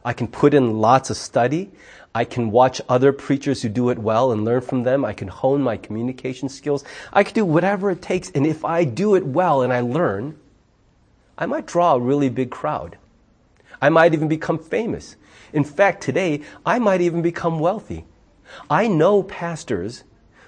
I 0.06 0.14
can 0.14 0.28
put 0.28 0.54
in 0.54 0.80
lots 0.80 1.10
of 1.10 1.18
study. 1.18 1.72
I 2.14 2.26
can 2.26 2.52
watch 2.52 2.82
other 2.90 3.14
preachers 3.14 3.62
who 3.62 3.70
do 3.70 3.90
it 3.90 3.98
well 4.00 4.32
and 4.32 4.44
learn 4.44 4.62
from 4.62 4.84
them. 4.84 5.06
I 5.06 5.14
can 5.14 5.28
hone 5.28 5.62
my 5.62 5.78
communication 5.78 6.50
skills. 6.50 6.84
I 7.14 7.24
can 7.24 7.34
do 7.34 7.46
whatever 7.46 7.92
it 7.92 8.02
takes. 8.02 8.30
And 8.32 8.46
if 8.46 8.66
I 8.66 8.84
do 8.84 9.16
it 9.16 9.26
well 9.26 9.62
and 9.62 9.72
I 9.72 9.80
learn, 9.80 10.38
I 11.38 11.46
might 11.46 11.66
draw 11.68 11.94
a 11.94 12.00
really 12.00 12.30
big 12.30 12.50
crowd. 12.50 12.98
I 13.82 13.90
might 13.90 14.14
even 14.14 14.28
become 14.28 14.60
famous. 14.60 15.16
In 15.54 15.64
fact, 15.64 16.02
today, 16.02 16.42
I 16.66 16.80
might 16.80 17.00
even 17.00 17.22
become 17.22 17.60
wealthy. 17.60 18.06
I 18.70 18.88
know 18.88 19.22
pastors 19.22 20.04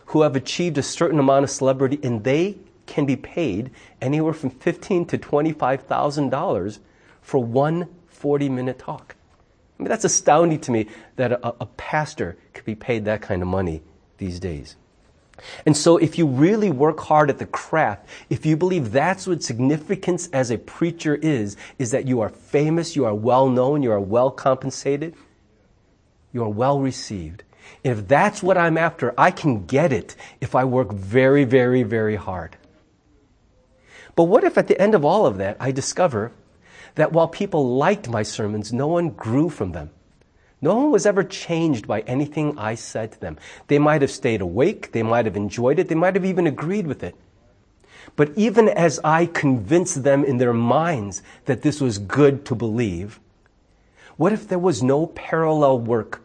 who 0.07 0.23
have 0.23 0.35
achieved 0.35 0.77
a 0.79 0.83
certain 0.83 1.19
amount 1.19 1.43
of 1.43 1.51
celebrity 1.51 1.99
and 2.01 2.23
they 2.23 2.57
can 2.87 3.05
be 3.05 3.15
paid 3.15 3.69
anywhere 4.01 4.33
from 4.33 4.49
fifteen 4.49 5.05
to 5.05 5.17
twenty-five 5.17 5.81
thousand 5.83 6.29
dollars 6.29 6.79
for 7.21 7.43
one 7.43 7.87
40-minute 8.19 8.79
talk. 8.79 9.15
I 9.79 9.83
mean, 9.83 9.89
that's 9.89 10.05
astounding 10.05 10.59
to 10.61 10.71
me 10.71 10.87
that 11.17 11.31
a, 11.33 11.47
a 11.61 11.65
pastor 11.77 12.37
could 12.53 12.65
be 12.65 12.75
paid 12.75 13.05
that 13.05 13.21
kind 13.21 13.41
of 13.43 13.47
money 13.47 13.81
these 14.17 14.39
days. 14.39 14.75
And 15.65 15.75
so 15.75 15.97
if 15.97 16.17
you 16.17 16.25
really 16.25 16.71
work 16.71 16.99
hard 17.01 17.29
at 17.29 17.37
the 17.37 17.45
craft, 17.45 18.05
if 18.29 18.45
you 18.45 18.55
believe 18.57 18.91
that's 18.91 19.27
what 19.27 19.43
significance 19.43 20.27
as 20.31 20.49
a 20.51 20.57
preacher 20.57 21.15
is, 21.15 21.55
is 21.77 21.91
that 21.91 22.07
you 22.07 22.21
are 22.21 22.29
famous, 22.29 22.95
you 22.95 23.05
are 23.05 23.13
well 23.13 23.49
known, 23.49 23.83
you 23.83 23.91
are 23.91 23.99
well 23.99 24.31
compensated, 24.31 25.13
you 26.31 26.43
are 26.43 26.49
well 26.49 26.79
received. 26.79 27.43
And 27.83 27.97
if 27.97 28.07
that's 28.07 28.41
what 28.43 28.57
I'm 28.57 28.77
after, 28.77 29.13
I 29.17 29.31
can 29.31 29.65
get 29.65 29.91
it 29.91 30.15
if 30.39 30.55
I 30.55 30.63
work 30.65 30.93
very, 30.93 31.43
very, 31.43 31.83
very 31.83 32.15
hard. 32.15 32.55
But 34.15 34.23
what 34.25 34.43
if 34.43 34.57
at 34.57 34.67
the 34.69 34.79
end 34.79 34.95
of 34.95 35.03
all 35.03 35.25
of 35.25 35.37
that, 35.37 35.57
I 35.59 35.71
discover 35.71 36.31
that 36.95 37.11
while 37.11 37.27
people 37.27 37.75
liked 37.75 38.07
my 38.07 38.23
sermons, 38.23 38.71
no 38.71 38.87
one 38.87 39.09
grew 39.09 39.49
from 39.49 39.73
them? 39.73 39.89
No 40.61 40.75
one 40.75 40.91
was 40.91 41.05
ever 41.05 41.23
changed 41.23 41.87
by 41.87 42.01
anything 42.01 42.57
I 42.57 42.75
said 42.75 43.11
to 43.13 43.19
them. 43.19 43.37
They 43.67 43.79
might 43.79 44.01
have 44.01 44.11
stayed 44.11 44.41
awake, 44.41 44.91
they 44.91 45.03
might 45.03 45.25
have 45.25 45.35
enjoyed 45.35 45.79
it, 45.79 45.87
they 45.89 45.95
might 45.95 46.15
have 46.15 46.25
even 46.25 46.47
agreed 46.47 46.87
with 46.87 47.03
it. 47.03 47.15
But 48.15 48.31
even 48.35 48.69
as 48.69 48.99
I 49.03 49.25
convinced 49.25 50.03
them 50.03 50.23
in 50.23 50.37
their 50.37 50.53
minds 50.53 51.21
that 51.45 51.61
this 51.61 51.81
was 51.81 51.97
good 51.97 52.45
to 52.45 52.55
believe, 52.55 53.19
what 54.17 54.31
if 54.31 54.47
there 54.47 54.59
was 54.59 54.81
no 54.81 55.07
parallel 55.07 55.79
work 55.79 56.21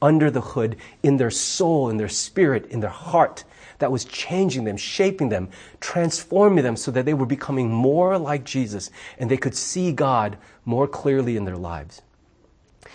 under 0.00 0.30
the 0.30 0.40
hood 0.40 0.76
in 1.02 1.18
their 1.18 1.30
soul, 1.30 1.88
in 1.90 1.98
their 1.98 2.08
spirit, 2.08 2.66
in 2.70 2.80
their 2.80 2.88
heart 2.90 3.44
that 3.80 3.92
was 3.92 4.04
changing 4.04 4.64
them, 4.64 4.76
shaping 4.78 5.28
them, 5.28 5.48
transforming 5.80 6.64
them 6.64 6.76
so 6.76 6.90
that 6.90 7.04
they 7.04 7.12
were 7.14 7.26
becoming 7.26 7.68
more 7.70 8.18
like 8.18 8.44
Jesus 8.44 8.90
and 9.18 9.30
they 9.30 9.36
could 9.36 9.54
see 9.54 9.92
God 9.92 10.38
more 10.64 10.86
clearly 10.86 11.36
in 11.36 11.44
their 11.44 11.56
lives? 11.58 12.00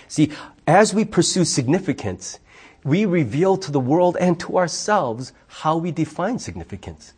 See, 0.08 0.32
as 0.70 0.94
we 0.94 1.04
pursue 1.04 1.46
significance, 1.46 2.38
we 2.84 3.04
reveal 3.04 3.58
to 3.58 3.72
the 3.72 3.80
world 3.80 4.16
and 4.20 4.40
to 4.42 4.56
ourselves 4.56 5.34
how 5.64 5.76
we 5.78 5.90
define 5.92 6.38
significance. 6.38 7.14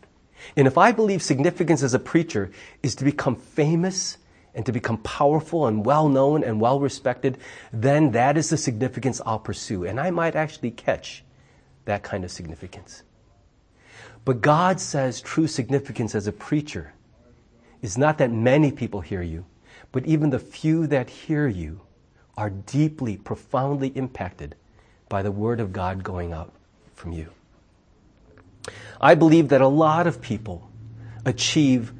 And 0.56 0.66
if 0.66 0.78
I 0.78 0.90
believe 0.90 1.22
significance 1.22 1.82
as 1.82 1.92
a 1.92 1.98
preacher 1.98 2.50
is 2.82 2.94
to 2.94 3.04
become 3.04 3.36
famous 3.36 4.16
and 4.54 4.64
to 4.64 4.72
become 4.72 4.96
powerful 5.02 5.66
and 5.66 5.84
well 5.84 6.08
known 6.08 6.42
and 6.42 6.62
well 6.62 6.80
respected, 6.80 7.36
then 7.74 8.12
that 8.12 8.38
is 8.38 8.48
the 8.48 8.56
significance 8.56 9.20
I'll 9.26 9.38
pursue. 9.38 9.84
And 9.84 10.00
I 10.00 10.10
might 10.10 10.34
actually 10.34 10.70
catch 10.70 11.22
that 11.84 12.02
kind 12.02 12.24
of 12.24 12.30
significance. 12.30 13.02
But 14.24 14.40
God 14.40 14.80
says 14.80 15.20
true 15.20 15.46
significance 15.46 16.14
as 16.14 16.26
a 16.26 16.32
preacher 16.32 16.94
is 17.82 17.98
not 17.98 18.16
that 18.16 18.32
many 18.32 18.72
people 18.72 19.02
hear 19.02 19.20
you, 19.20 19.44
but 19.92 20.06
even 20.06 20.30
the 20.30 20.38
few 20.38 20.86
that 20.86 21.10
hear 21.10 21.46
you 21.46 21.82
are 22.36 22.50
deeply, 22.50 23.16
profoundly 23.16 23.88
impacted 23.88 24.54
by 25.08 25.22
the 25.22 25.32
Word 25.32 25.60
of 25.60 25.72
God 25.72 26.02
going 26.02 26.32
out 26.32 26.52
from 26.94 27.12
you. 27.12 27.28
I 29.00 29.14
believe 29.14 29.48
that 29.48 29.60
a 29.60 29.66
lot 29.68 30.06
of 30.06 30.20
people 30.20 30.68
achieve 31.24 31.92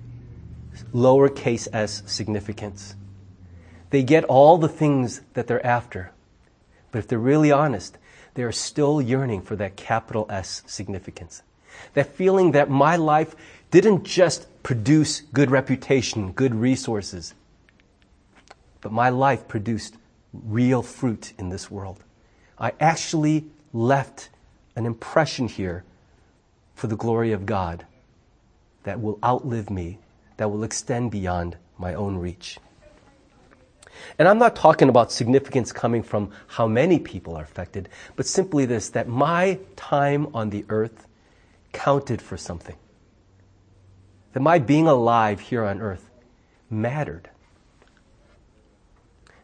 lowercase 0.93 1.69
s 1.73 2.03
significance. 2.07 2.95
They 3.91 4.03
get 4.03 4.25
all 4.25 4.57
the 4.59 4.69
things 4.69 5.21
that 5.35 5.47
they're 5.47 5.65
after, 5.67 6.13
but 6.91 7.01
if 7.01 7.09
they're 7.09 7.19
really 7.19 7.53
honest, 7.53 7.99
they 8.35 8.43
are 8.43 8.53
still 8.53 9.03
yearning 9.03 9.43
for 9.43 9.57
that 9.57 9.77
capital 9.77 10.25
S 10.31 10.63
significance. 10.67 11.43
That 11.95 12.15
feeling 12.15 12.53
that 12.53 12.71
my 12.71 12.97
life 12.97 13.37
didn't 13.71 14.05
just 14.05 14.47
produce 14.63 15.21
good 15.21 15.51
reputation, 15.51 16.33
good 16.33 16.55
resources, 16.55 17.35
but 18.81 18.93
my 18.93 19.11
life 19.11 19.47
produced 19.49 19.97
real 20.33 20.83
fruit 20.83 21.33
in 21.39 21.49
this 21.51 21.71
world. 21.71 22.05
I 22.59 22.73
actually 22.81 23.47
left 23.73 24.29
an 24.77 24.87
impression 24.87 25.49
here 25.49 25.85
for 26.75 26.87
the 26.87 26.97
glory 26.97 27.33
of 27.33 27.47
God 27.47 27.87
that 28.85 29.01
will 29.01 29.19
outlive 29.25 29.71
me, 29.71 29.99
that 30.37 30.51
will 30.51 30.65
extend 30.65 31.11
beyond 31.11 31.57
my 31.79 31.95
own 31.95 32.17
reach. 32.17 32.59
And 34.19 34.27
I'm 34.27 34.39
not 34.39 34.57
talking 34.57 34.89
about 34.89 35.13
significance 35.13 35.71
coming 35.73 36.03
from 36.03 36.31
how 36.47 36.67
many 36.67 36.99
people 36.99 37.37
are 37.37 37.43
affected, 37.45 37.89
but 38.17 38.27
simply 38.27 38.65
this 38.65 38.89
that 38.91 39.07
my 39.09 39.59
time 39.77 40.29
on 40.35 40.51
the 40.51 40.65
earth 40.71 41.07
counted 41.73 42.21
for 42.23 42.37
something. 42.37 42.77
That 44.33 44.41
my 44.41 44.59
being 44.59 44.87
alive 44.87 45.41
here 45.41 45.65
on 45.65 45.81
earth 45.81 46.09
mattered 46.71 47.29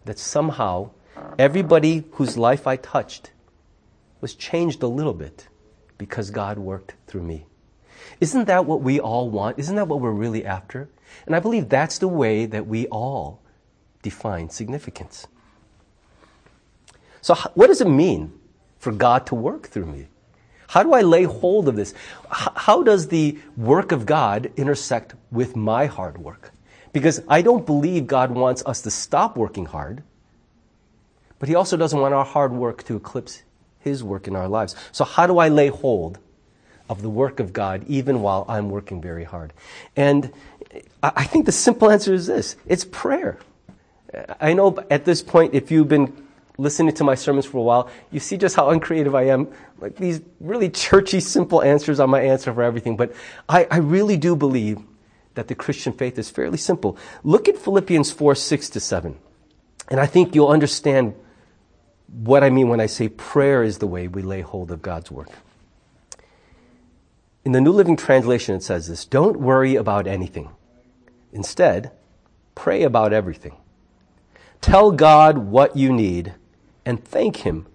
that 0.09 0.19
somehow 0.19 0.89
everybody 1.39 2.03
whose 2.13 2.37
life 2.39 2.67
I 2.67 2.77
touched 2.77 3.31
was 4.23 4.35
changed 4.35 4.83
a 4.83 4.87
little 4.89 5.13
bit 5.13 5.47
because 5.99 6.31
God 6.31 6.59
worked 6.59 6.95
through 7.07 7.23
me. 7.25 7.45
Isn't 8.21 8.47
that 8.47 8.65
what 8.65 8.81
we 8.81 8.99
all 8.99 9.29
want? 9.31 9.59
Isn't 9.59 9.77
that 9.77 9.87
what 9.87 10.01
we're 10.01 10.11
really 10.11 10.45
after? 10.47 10.89
And 11.27 11.37
I 11.37 11.41
believe 11.41 11.69
that's 11.69 11.99
the 11.99 12.09
way 12.09 12.47
that 12.47 12.67
we 12.67 12.87
all 12.89 13.43
define 14.03 14.49
significance. 14.49 15.27
So, 17.21 17.35
what 17.55 17.67
does 17.67 17.81
it 17.83 17.89
mean 17.89 18.33
for 18.79 18.93
God 18.93 19.27
to 19.27 19.35
work 19.35 19.69
through 19.69 19.87
me? 19.87 20.07
How 20.69 20.83
do 20.83 20.95
I 20.95 21.03
lay 21.03 21.25
hold 21.25 21.69
of 21.69 21.77
this? 21.77 21.93
How 22.31 22.83
does 22.83 23.09
the 23.09 23.39
work 23.59 23.93
of 23.93 24.07
God 24.07 24.51
intersect 24.57 25.15
with 25.31 25.55
my 25.55 25.85
hard 25.87 26.17
work? 26.19 26.53
Because 26.99 27.23
I 27.29 27.43
don't 27.43 27.65
believe 27.65 28.09
God 28.09 28.33
wants 28.33 28.65
us 28.67 28.81
to 28.81 28.91
stop 28.91 29.37
working 29.37 29.67
hard, 29.67 30.03
but 31.39 31.49
He 31.49 31.55
also 31.55 31.77
doesn't 31.77 31.99
want 32.01 32.13
our 32.13 32.25
hard 32.25 32.51
work 32.51 32.83
to 32.87 32.97
eclipse 32.97 33.43
His 33.79 34.03
work 34.03 34.27
in 34.27 34.35
our 34.35 34.49
lives. 34.49 34.75
So, 34.91 35.05
how 35.05 35.29
do 35.29 35.39
I 35.39 35.49
lay 35.49 35.69
hold 35.69 36.19
of 36.91 37.03
the 37.03 37.09
work 37.09 37.39
of 37.39 37.53
God 37.53 37.85
even 37.87 38.21
while 38.21 38.45
I'm 38.49 38.69
working 38.69 39.01
very 39.01 39.23
hard? 39.23 39.53
And 39.95 40.33
I 41.01 41.23
think 41.23 41.47
the 41.47 41.53
simple 41.53 41.89
answer 41.89 42.13
is 42.13 42.27
this 42.27 42.57
it's 42.67 42.85
prayer. 42.85 43.39
I 44.41 44.53
know 44.55 44.77
at 44.91 45.05
this 45.05 45.23
point, 45.23 45.55
if 45.55 45.71
you've 45.71 45.87
been 45.89 46.27
listening 46.57 46.95
to 46.97 47.05
my 47.05 47.15
sermons 47.15 47.47
for 47.47 47.59
a 47.59 47.63
while, 47.63 47.89
you 48.11 48.19
see 48.19 48.37
just 48.37 48.57
how 48.57 48.71
uncreative 48.71 49.15
I 49.15 49.27
am. 49.29 49.47
Like 49.81 49.95
these 49.95 50.21
really 50.41 50.69
churchy, 50.69 51.21
simple 51.21 51.63
answers 51.63 52.01
on 52.01 52.11
my 52.11 52.23
answer 52.23 52.53
for 52.53 52.65
everything. 52.65 52.97
But 52.97 53.15
I, 53.49 53.69
I 53.71 53.77
really 53.77 54.17
do 54.17 54.35
believe 54.35 54.83
that 55.39 55.47
the 55.47 55.55
Christian 55.55 55.93
faith 55.93 56.19
is 56.19 56.29
fairly 56.29 56.59
simple. 56.59 56.99
Look 57.23 57.47
at 57.49 57.57
Philippians 57.57 58.11
4 58.11 58.35
6 58.35 58.71
to 58.71 58.81
7. 58.81 59.17
And 59.89 60.01
I 60.01 60.07
think 60.07 60.35
you'll 60.35 60.49
understand 60.49 61.15
what 62.09 62.43
I 62.43 62.51
mean 62.51 62.69
when 62.69 62.81
I 62.81 62.87
say 62.87 63.09
prayer 63.09 63.63
is 63.63 63.79
the 63.79 63.87
way 63.87 64.09
we 64.09 64.21
lay 64.21 64.41
hold 64.41 64.73
of 64.73 64.83
God's 64.83 65.13
work. 65.13 65.31
In 67.45 67.53
the 67.53 67.61
New 67.61 67.71
Living 67.71 67.97
Translation, 67.97 68.57
it 68.57 68.65
says 68.65 68.89
this 68.89 69.05
Don't 69.05 69.39
worry 69.39 69.77
about 69.77 70.09
anything. 70.09 70.51
Instead, 71.33 71.93
pray 72.57 72.83
about 72.83 73.13
everything. 73.13 73.55
Tell 74.61 74.91
God 74.91 75.39
what 75.39 75.77
you 75.77 75.93
need 75.93 76.35
and 76.85 77.05
thank 77.05 77.47
Him 77.47 77.69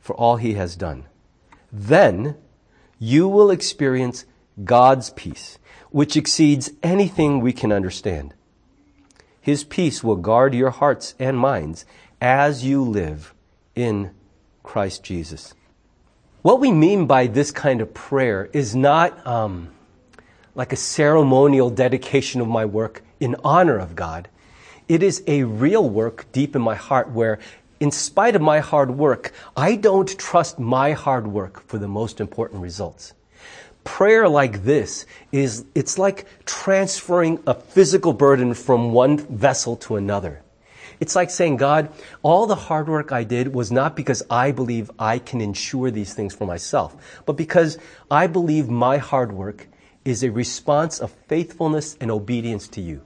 for 0.00 0.14
all 0.16 0.36
He 0.36 0.52
has 0.52 0.76
done. 0.76 1.04
Then 1.72 2.36
you 2.98 3.26
will 3.26 3.50
experience 3.50 4.26
God's 4.62 5.08
peace 5.08 5.58
which 5.96 6.14
exceeds 6.14 6.70
anything 6.82 7.40
we 7.40 7.54
can 7.54 7.72
understand. 7.72 8.34
His 9.40 9.64
peace 9.64 10.04
will 10.04 10.16
guard 10.16 10.54
your 10.54 10.68
hearts 10.68 11.14
and 11.18 11.38
minds 11.38 11.86
as 12.20 12.62
you 12.66 12.82
live 12.82 13.32
in 13.74 14.10
Christ 14.62 15.02
Jesus. 15.02 15.54
What 16.42 16.60
we 16.60 16.70
mean 16.70 17.06
by 17.06 17.28
this 17.28 17.50
kind 17.50 17.80
of 17.80 17.94
prayer 17.94 18.50
is 18.52 18.76
not 18.76 19.26
um, 19.26 19.70
like 20.54 20.74
a 20.74 20.76
ceremonial 20.76 21.70
dedication 21.70 22.42
of 22.42 22.46
my 22.46 22.66
work 22.66 23.02
in 23.18 23.34
honor 23.42 23.78
of 23.78 23.96
God. 23.96 24.28
It 24.88 25.02
is 25.02 25.22
a 25.26 25.44
real 25.44 25.88
work 25.88 26.26
deep 26.30 26.54
in 26.54 26.60
my 26.60 26.74
heart 26.74 27.08
where, 27.08 27.38
in 27.80 27.90
spite 27.90 28.36
of 28.36 28.42
my 28.42 28.58
hard 28.58 28.90
work, 28.90 29.32
I 29.56 29.76
don't 29.76 30.10
trust 30.18 30.58
my 30.58 30.92
hard 30.92 31.26
work 31.26 31.66
for 31.66 31.78
the 31.78 31.88
most 31.88 32.20
important 32.20 32.60
results 32.60 33.14
prayer 33.86 34.28
like 34.28 34.64
this 34.64 35.06
is 35.32 35.64
it's 35.74 35.96
like 35.96 36.26
transferring 36.44 37.40
a 37.46 37.54
physical 37.54 38.12
burden 38.12 38.52
from 38.52 38.92
one 38.92 39.16
vessel 39.16 39.76
to 39.76 39.96
another. 39.96 40.42
It's 40.98 41.14
like 41.14 41.30
saying, 41.30 41.56
God, 41.58 41.90
all 42.22 42.46
the 42.46 42.56
hard 42.56 42.88
work 42.88 43.12
I 43.12 43.22
did 43.22 43.54
was 43.54 43.70
not 43.70 43.94
because 43.96 44.22
I 44.28 44.50
believe 44.50 44.90
I 44.98 45.18
can 45.18 45.40
ensure 45.40 45.90
these 45.90 46.14
things 46.14 46.34
for 46.34 46.46
myself, 46.46 46.96
but 47.26 47.34
because 47.34 47.78
I 48.10 48.26
believe 48.26 48.68
my 48.68 48.96
hard 48.96 49.30
work 49.32 49.68
is 50.04 50.22
a 50.22 50.30
response 50.30 50.98
of 50.98 51.10
faithfulness 51.28 51.96
and 52.00 52.10
obedience 52.10 52.66
to 52.68 52.80
you. 52.80 53.02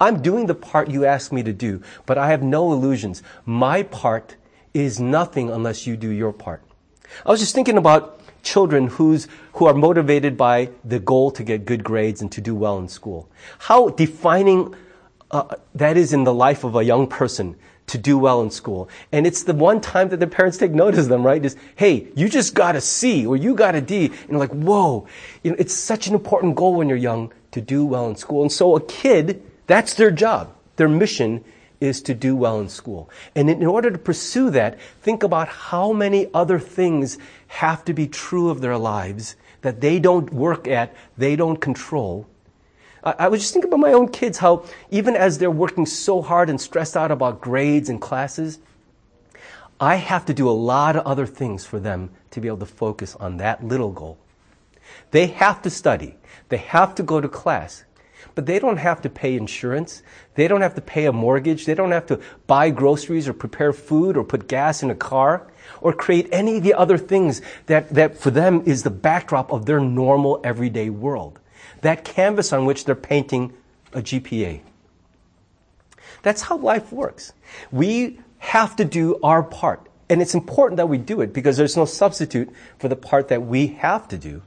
I'm 0.00 0.22
doing 0.22 0.46
the 0.46 0.54
part 0.54 0.90
you 0.90 1.04
asked 1.04 1.30
me 1.32 1.42
to 1.44 1.52
do, 1.52 1.82
but 2.06 2.16
I 2.18 2.30
have 2.30 2.42
no 2.42 2.72
illusions. 2.72 3.22
My 3.44 3.82
part 3.82 4.36
is 4.74 4.98
nothing 4.98 5.50
unless 5.50 5.86
you 5.86 5.96
do 5.96 6.08
your 6.08 6.32
part. 6.32 6.62
I 7.24 7.30
was 7.30 7.38
just 7.40 7.54
thinking 7.54 7.76
about 7.76 8.15
children 8.46 8.86
who's, 8.86 9.28
who 9.54 9.66
are 9.66 9.74
motivated 9.74 10.36
by 10.38 10.70
the 10.84 10.98
goal 10.98 11.30
to 11.32 11.42
get 11.44 11.66
good 11.66 11.84
grades 11.84 12.22
and 12.22 12.32
to 12.32 12.40
do 12.40 12.54
well 12.54 12.78
in 12.78 12.88
school. 12.88 13.28
How 13.58 13.90
defining 13.90 14.74
uh, 15.30 15.56
that 15.74 15.96
is 15.98 16.12
in 16.14 16.24
the 16.24 16.32
life 16.32 16.62
of 16.64 16.76
a 16.76 16.82
young 16.84 17.08
person 17.08 17.56
to 17.88 17.98
do 17.98 18.18
well 18.18 18.40
in 18.42 18.50
school. 18.50 18.88
And 19.12 19.26
it's 19.26 19.42
the 19.42 19.54
one 19.54 19.80
time 19.80 20.08
that 20.08 20.16
their 20.18 20.28
parents 20.28 20.56
take 20.58 20.72
notice 20.72 21.00
of 21.00 21.08
them, 21.08 21.24
right? 21.24 21.44
Is, 21.44 21.56
hey, 21.76 22.08
you 22.16 22.28
just 22.28 22.54
got 22.54 22.76
a 22.76 22.80
C 22.80 23.26
or 23.26 23.36
you 23.36 23.54
got 23.54 23.74
a 23.74 23.80
D. 23.80 24.10
And 24.28 24.38
like, 24.38 24.50
whoa, 24.52 25.06
you 25.42 25.50
know, 25.50 25.56
it's 25.58 25.74
such 25.74 26.06
an 26.06 26.14
important 26.14 26.54
goal 26.56 26.74
when 26.74 26.88
you're 26.88 26.96
young 26.98 27.32
to 27.52 27.60
do 27.60 27.84
well 27.84 28.08
in 28.08 28.16
school. 28.16 28.42
And 28.42 28.50
so 28.50 28.76
a 28.76 28.80
kid, 28.80 29.42
that's 29.66 29.94
their 29.94 30.10
job. 30.10 30.52
Their 30.76 30.88
mission 30.88 31.44
is 31.80 32.00
to 32.02 32.14
do 32.14 32.34
well 32.36 32.60
in 32.60 32.68
school. 32.68 33.10
And 33.34 33.50
in 33.50 33.64
order 33.64 33.90
to 33.90 33.98
pursue 33.98 34.50
that, 34.50 34.78
think 35.02 35.22
about 35.22 35.48
how 35.48 35.92
many 35.92 36.28
other 36.32 36.58
things 36.58 37.18
have 37.48 37.84
to 37.86 37.92
be 37.94 38.06
true 38.06 38.48
of 38.50 38.60
their 38.60 38.76
lives 38.78 39.36
that 39.62 39.80
they 39.80 39.98
don't 39.98 40.32
work 40.32 40.68
at, 40.68 40.94
they 41.18 41.34
don't 41.36 41.58
control. 41.60 42.26
I, 43.02 43.28
was 43.28 43.40
just 43.40 43.52
thinking 43.52 43.70
about 43.70 43.80
my 43.80 43.92
own 43.92 44.08
kids, 44.08 44.38
how 44.38 44.64
even 44.90 45.14
as 45.16 45.38
they're 45.38 45.50
working 45.50 45.86
so 45.86 46.20
hard 46.22 46.50
and 46.50 46.60
stressed 46.60 46.96
out 46.96 47.10
about 47.12 47.40
grades 47.40 47.88
and 47.88 48.00
classes, 48.00 48.58
I 49.80 49.94
have 49.96 50.24
to 50.26 50.34
do 50.34 50.48
a 50.48 50.50
lot 50.50 50.96
of 50.96 51.06
other 51.06 51.24
things 51.26 51.64
for 51.64 51.78
them 51.78 52.10
to 52.32 52.40
be 52.40 52.48
able 52.48 52.58
to 52.58 52.66
focus 52.66 53.14
on 53.16 53.36
that 53.36 53.64
little 53.64 53.92
goal. 53.92 54.18
They 55.12 55.28
have 55.28 55.62
to 55.62 55.70
study. 55.70 56.16
They 56.48 56.56
have 56.56 56.94
to 56.96 57.02
go 57.04 57.20
to 57.20 57.28
class. 57.28 57.84
But 58.34 58.46
they 58.46 58.58
don't 58.58 58.76
have 58.78 59.00
to 59.02 59.08
pay 59.10 59.36
insurance. 59.36 60.02
They 60.36 60.46
don't 60.48 60.60
have 60.60 60.74
to 60.74 60.82
pay 60.82 61.06
a 61.06 61.12
mortgage. 61.12 61.64
They 61.66 61.74
don't 61.74 61.90
have 61.90 62.06
to 62.06 62.20
buy 62.46 62.70
groceries 62.70 63.26
or 63.26 63.32
prepare 63.32 63.72
food 63.72 64.16
or 64.16 64.22
put 64.22 64.48
gas 64.48 64.82
in 64.82 64.90
a 64.90 64.94
car 64.94 65.46
or 65.80 65.92
create 65.94 66.28
any 66.30 66.56
of 66.58 66.62
the 66.62 66.74
other 66.74 66.98
things 66.98 67.40
that, 67.66 67.88
that 67.92 68.16
for 68.18 68.30
them 68.30 68.62
is 68.66 68.82
the 68.82 68.90
backdrop 68.90 69.50
of 69.52 69.64
their 69.66 69.80
normal 69.80 70.40
everyday 70.44 70.90
world. 70.90 71.40
That 71.80 72.04
canvas 72.04 72.52
on 72.52 72.66
which 72.66 72.84
they're 72.84 72.94
painting 72.94 73.52
a 73.94 74.00
GPA. 74.00 74.60
That's 76.22 76.42
how 76.42 76.58
life 76.58 76.92
works. 76.92 77.32
We 77.72 78.20
have 78.38 78.76
to 78.76 78.84
do 78.84 79.18
our 79.22 79.42
part. 79.42 79.86
And 80.10 80.20
it's 80.22 80.34
important 80.34 80.76
that 80.76 80.88
we 80.88 80.98
do 80.98 81.20
it 81.22 81.32
because 81.32 81.56
there's 81.56 81.76
no 81.78 81.84
substitute 81.86 82.50
for 82.78 82.88
the 82.88 82.94
part 82.96 83.28
that 83.28 83.46
we 83.46 83.68
have 83.82 84.06
to 84.08 84.18
do 84.18 84.42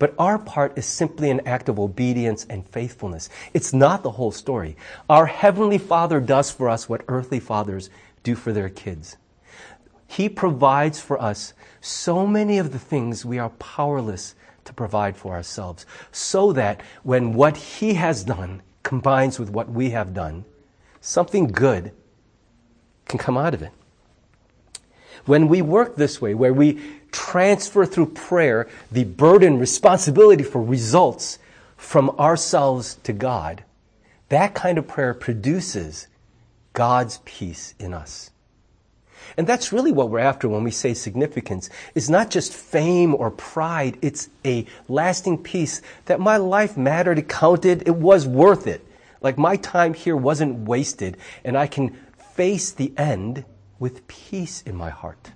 but 0.00 0.14
our 0.18 0.38
part 0.38 0.76
is 0.78 0.86
simply 0.86 1.30
an 1.30 1.46
act 1.46 1.68
of 1.68 1.78
obedience 1.78 2.46
and 2.48 2.66
faithfulness. 2.66 3.28
It's 3.52 3.74
not 3.74 4.02
the 4.02 4.12
whole 4.12 4.32
story. 4.32 4.74
Our 5.10 5.26
Heavenly 5.26 5.76
Father 5.76 6.20
does 6.20 6.50
for 6.50 6.70
us 6.70 6.88
what 6.88 7.02
earthly 7.06 7.38
fathers 7.38 7.90
do 8.22 8.34
for 8.34 8.50
their 8.50 8.70
kids. 8.70 9.18
He 10.08 10.30
provides 10.30 10.98
for 11.00 11.20
us 11.20 11.52
so 11.82 12.26
many 12.26 12.56
of 12.58 12.72
the 12.72 12.78
things 12.78 13.26
we 13.26 13.38
are 13.38 13.50
powerless 13.50 14.34
to 14.64 14.72
provide 14.72 15.18
for 15.18 15.34
ourselves, 15.34 15.84
so 16.10 16.50
that 16.54 16.80
when 17.02 17.34
what 17.34 17.58
He 17.58 17.94
has 17.94 18.24
done 18.24 18.62
combines 18.82 19.38
with 19.38 19.50
what 19.50 19.68
we 19.68 19.90
have 19.90 20.14
done, 20.14 20.46
something 21.02 21.46
good 21.48 21.92
can 23.04 23.18
come 23.18 23.36
out 23.36 23.52
of 23.52 23.60
it. 23.60 23.72
When 25.26 25.46
we 25.48 25.60
work 25.60 25.96
this 25.96 26.22
way, 26.22 26.32
where 26.32 26.54
we 26.54 26.80
transfer 27.12 27.86
through 27.86 28.06
prayer 28.10 28.68
the 28.90 29.04
burden, 29.04 29.58
responsibility 29.58 30.42
for 30.44 30.62
results 30.62 31.38
from 31.76 32.10
ourselves 32.10 32.96
to 33.02 33.12
God, 33.12 33.64
that 34.28 34.54
kind 34.54 34.76
of 34.78 34.86
prayer 34.86 35.14
produces 35.14 36.06
God's 36.74 37.18
peace 37.24 37.74
in 37.78 37.94
us. 37.94 38.30
And 39.36 39.46
that's 39.46 39.72
really 39.72 39.92
what 39.92 40.10
we're 40.10 40.18
after 40.18 40.48
when 40.48 40.62
we 40.64 40.70
say 40.70 40.92
significance. 40.92 41.70
It's 41.94 42.08
not 42.10 42.30
just 42.30 42.52
fame 42.52 43.14
or 43.14 43.30
pride, 43.30 43.96
it's 44.02 44.28
a 44.44 44.66
lasting 44.88 45.38
peace 45.38 45.80
that 46.04 46.20
my 46.20 46.36
life 46.36 46.76
mattered, 46.76 47.18
it 47.18 47.28
counted, 47.28 47.86
it 47.88 47.96
was 47.96 48.26
worth 48.26 48.66
it. 48.66 48.84
Like 49.22 49.38
my 49.38 49.56
time 49.56 49.94
here 49.94 50.16
wasn't 50.16 50.66
wasted, 50.68 51.16
and 51.44 51.56
I 51.56 51.66
can 51.66 51.90
face 52.34 52.70
the 52.72 52.92
end 52.98 53.44
with 53.78 54.06
peace 54.06 54.62
in 54.66 54.76
my 54.76 54.90
heart. 54.90 55.32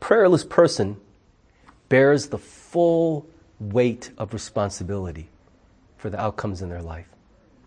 prayerless 0.00 0.44
person 0.44 0.96
bears 1.88 2.28
the 2.28 2.38
full 2.38 3.26
weight 3.58 4.10
of 4.18 4.32
responsibility 4.32 5.28
for 5.98 6.10
the 6.10 6.20
outcomes 6.20 6.62
in 6.62 6.68
their 6.68 6.82
life. 6.82 7.08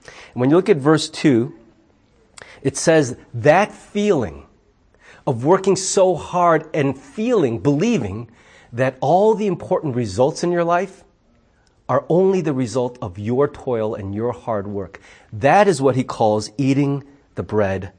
And 0.06 0.42
when 0.42 0.50
you 0.50 0.56
look 0.56 0.70
at 0.70 0.78
verse 0.78 1.10
2, 1.10 1.54
it 2.62 2.78
says 2.78 3.18
that 3.34 3.72
feeling 3.74 4.46
of 5.26 5.46
working 5.46 5.76
so 5.76 6.15
hard 6.15 6.70
and 6.74 6.98
feeling, 6.98 7.60
believing 7.60 8.30
that 8.72 8.98
all 9.02 9.36
the 9.36 9.48
important 9.48 9.96
results 9.96 10.44
in 10.44 10.52
your 10.52 10.63
life 10.63 11.04
are 11.88 12.06
only 12.08 12.39
the 12.42 12.54
result 12.54 12.98
of 13.02 13.18
your 13.18 13.48
toil 13.48 13.96
and 13.96 14.13
your 14.13 14.32
hard 14.32 14.68
work. 14.68 15.00
That 15.34 15.68
is 15.68 15.82
what 15.82 15.96
he 15.96 16.04
calls 16.04 16.52
eating 16.58 17.04
the 17.36 17.42
bread 17.44 17.92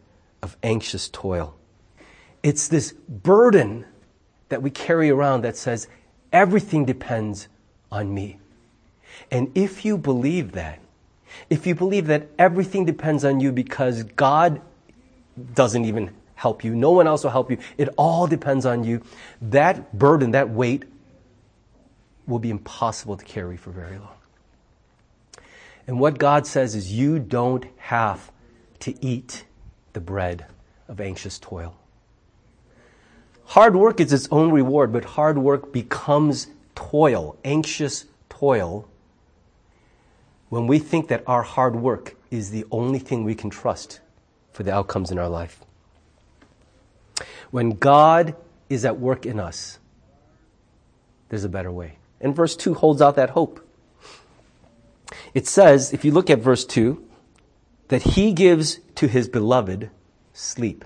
of 0.43 0.57
anxious 0.62 1.09
toil. 1.09 1.57
It's 2.43 2.69
this 2.69 2.93
burden 3.09 3.85
that 4.51 4.63
we 4.63 4.71
carry 4.71 5.11
around 5.11 5.43
that 5.43 5.57
says, 5.57 5.89
everything 6.33 6.85
depends 6.85 7.49
on 7.91 8.13
me. 8.13 8.39
And 9.31 9.51
if 9.55 9.85
you 9.85 9.97
believe 9.97 10.53
that, 10.53 10.79
if 11.49 11.67
you 11.67 11.75
believe 11.75 12.09
that 12.09 12.29
everything 12.39 12.85
depends 12.85 13.25
on 13.25 13.41
you 13.41 13.53
because 13.53 14.03
God 14.03 14.61
doesn't 15.55 15.85
even 15.85 16.11
help 16.35 16.65
you, 16.65 16.75
no 16.75 16.91
one 16.91 17.07
else 17.07 17.23
will 17.25 17.31
help 17.31 17.51
you, 17.51 17.59
it 17.79 17.89
all 17.97 18.27
depends 18.27 18.67
on 18.67 18.85
you, 18.85 19.03
that 19.41 19.97
burden, 19.97 20.33
that 20.33 20.51
weight 20.51 20.85
will 22.27 22.39
be 22.39 22.51
impossible 22.51 23.17
to 23.17 23.25
carry 23.25 23.57
for 23.57 23.71
very 23.71 23.99
long. 23.99 24.17
And 25.87 25.99
what 25.99 26.19
God 26.19 26.47
says 26.47 26.75
is, 26.75 26.93
you 26.93 27.19
don't 27.19 27.65
have 27.79 28.31
to 28.81 28.95
eat 29.05 29.45
the 29.93 30.01
bread 30.01 30.47
of 30.89 31.01
anxious 31.01 31.39
toil. 31.39 31.75
Hard 33.51 33.75
work 33.75 33.99
is 33.99 34.13
its 34.13 34.29
own 34.31 34.53
reward, 34.53 34.93
but 34.93 35.05
hard 35.05 35.37
work 35.37 35.73
becomes 35.73 36.47
toil, 36.77 37.37
anxious 37.45 38.05
toil, 38.29 38.89
when 40.51 40.69
we 40.69 40.79
think 40.79 41.09
that 41.09 41.25
our 41.27 41.43
hard 41.43 41.75
work 41.75 42.15
is 42.31 42.51
the 42.51 42.65
only 42.71 43.01
thing 43.01 43.25
we 43.25 43.35
can 43.35 43.51
trust 43.51 43.99
for 44.53 44.63
the 44.63 44.73
outcomes 44.73 45.11
in 45.11 45.19
our 45.19 45.29
life. 45.29 45.65
When 47.51 47.71
God 47.71 48.37
is 48.69 48.85
at 48.85 49.01
work 49.01 49.27
in 49.27 49.41
us, 49.41 49.81
there's 51.29 51.43
a 51.43 51.49
better 51.49 51.73
way. 51.73 51.97
And 52.21 52.37
verse 52.37 52.55
2 52.55 52.75
holds 52.75 53.03
out 53.03 53.17
that 53.17 53.31
hope. 53.31 53.67
It 55.35 55.49
says, 55.49 55.93
if 55.93 56.05
you 56.05 56.13
look 56.13 56.31
at 56.31 56.39
verse 56.39 56.65
2, 56.65 57.05
that 57.89 58.03
he 58.15 58.33
gives 58.33 58.79
to 58.95 59.09
his 59.09 59.27
beloved 59.27 59.91
sleep. 60.33 60.85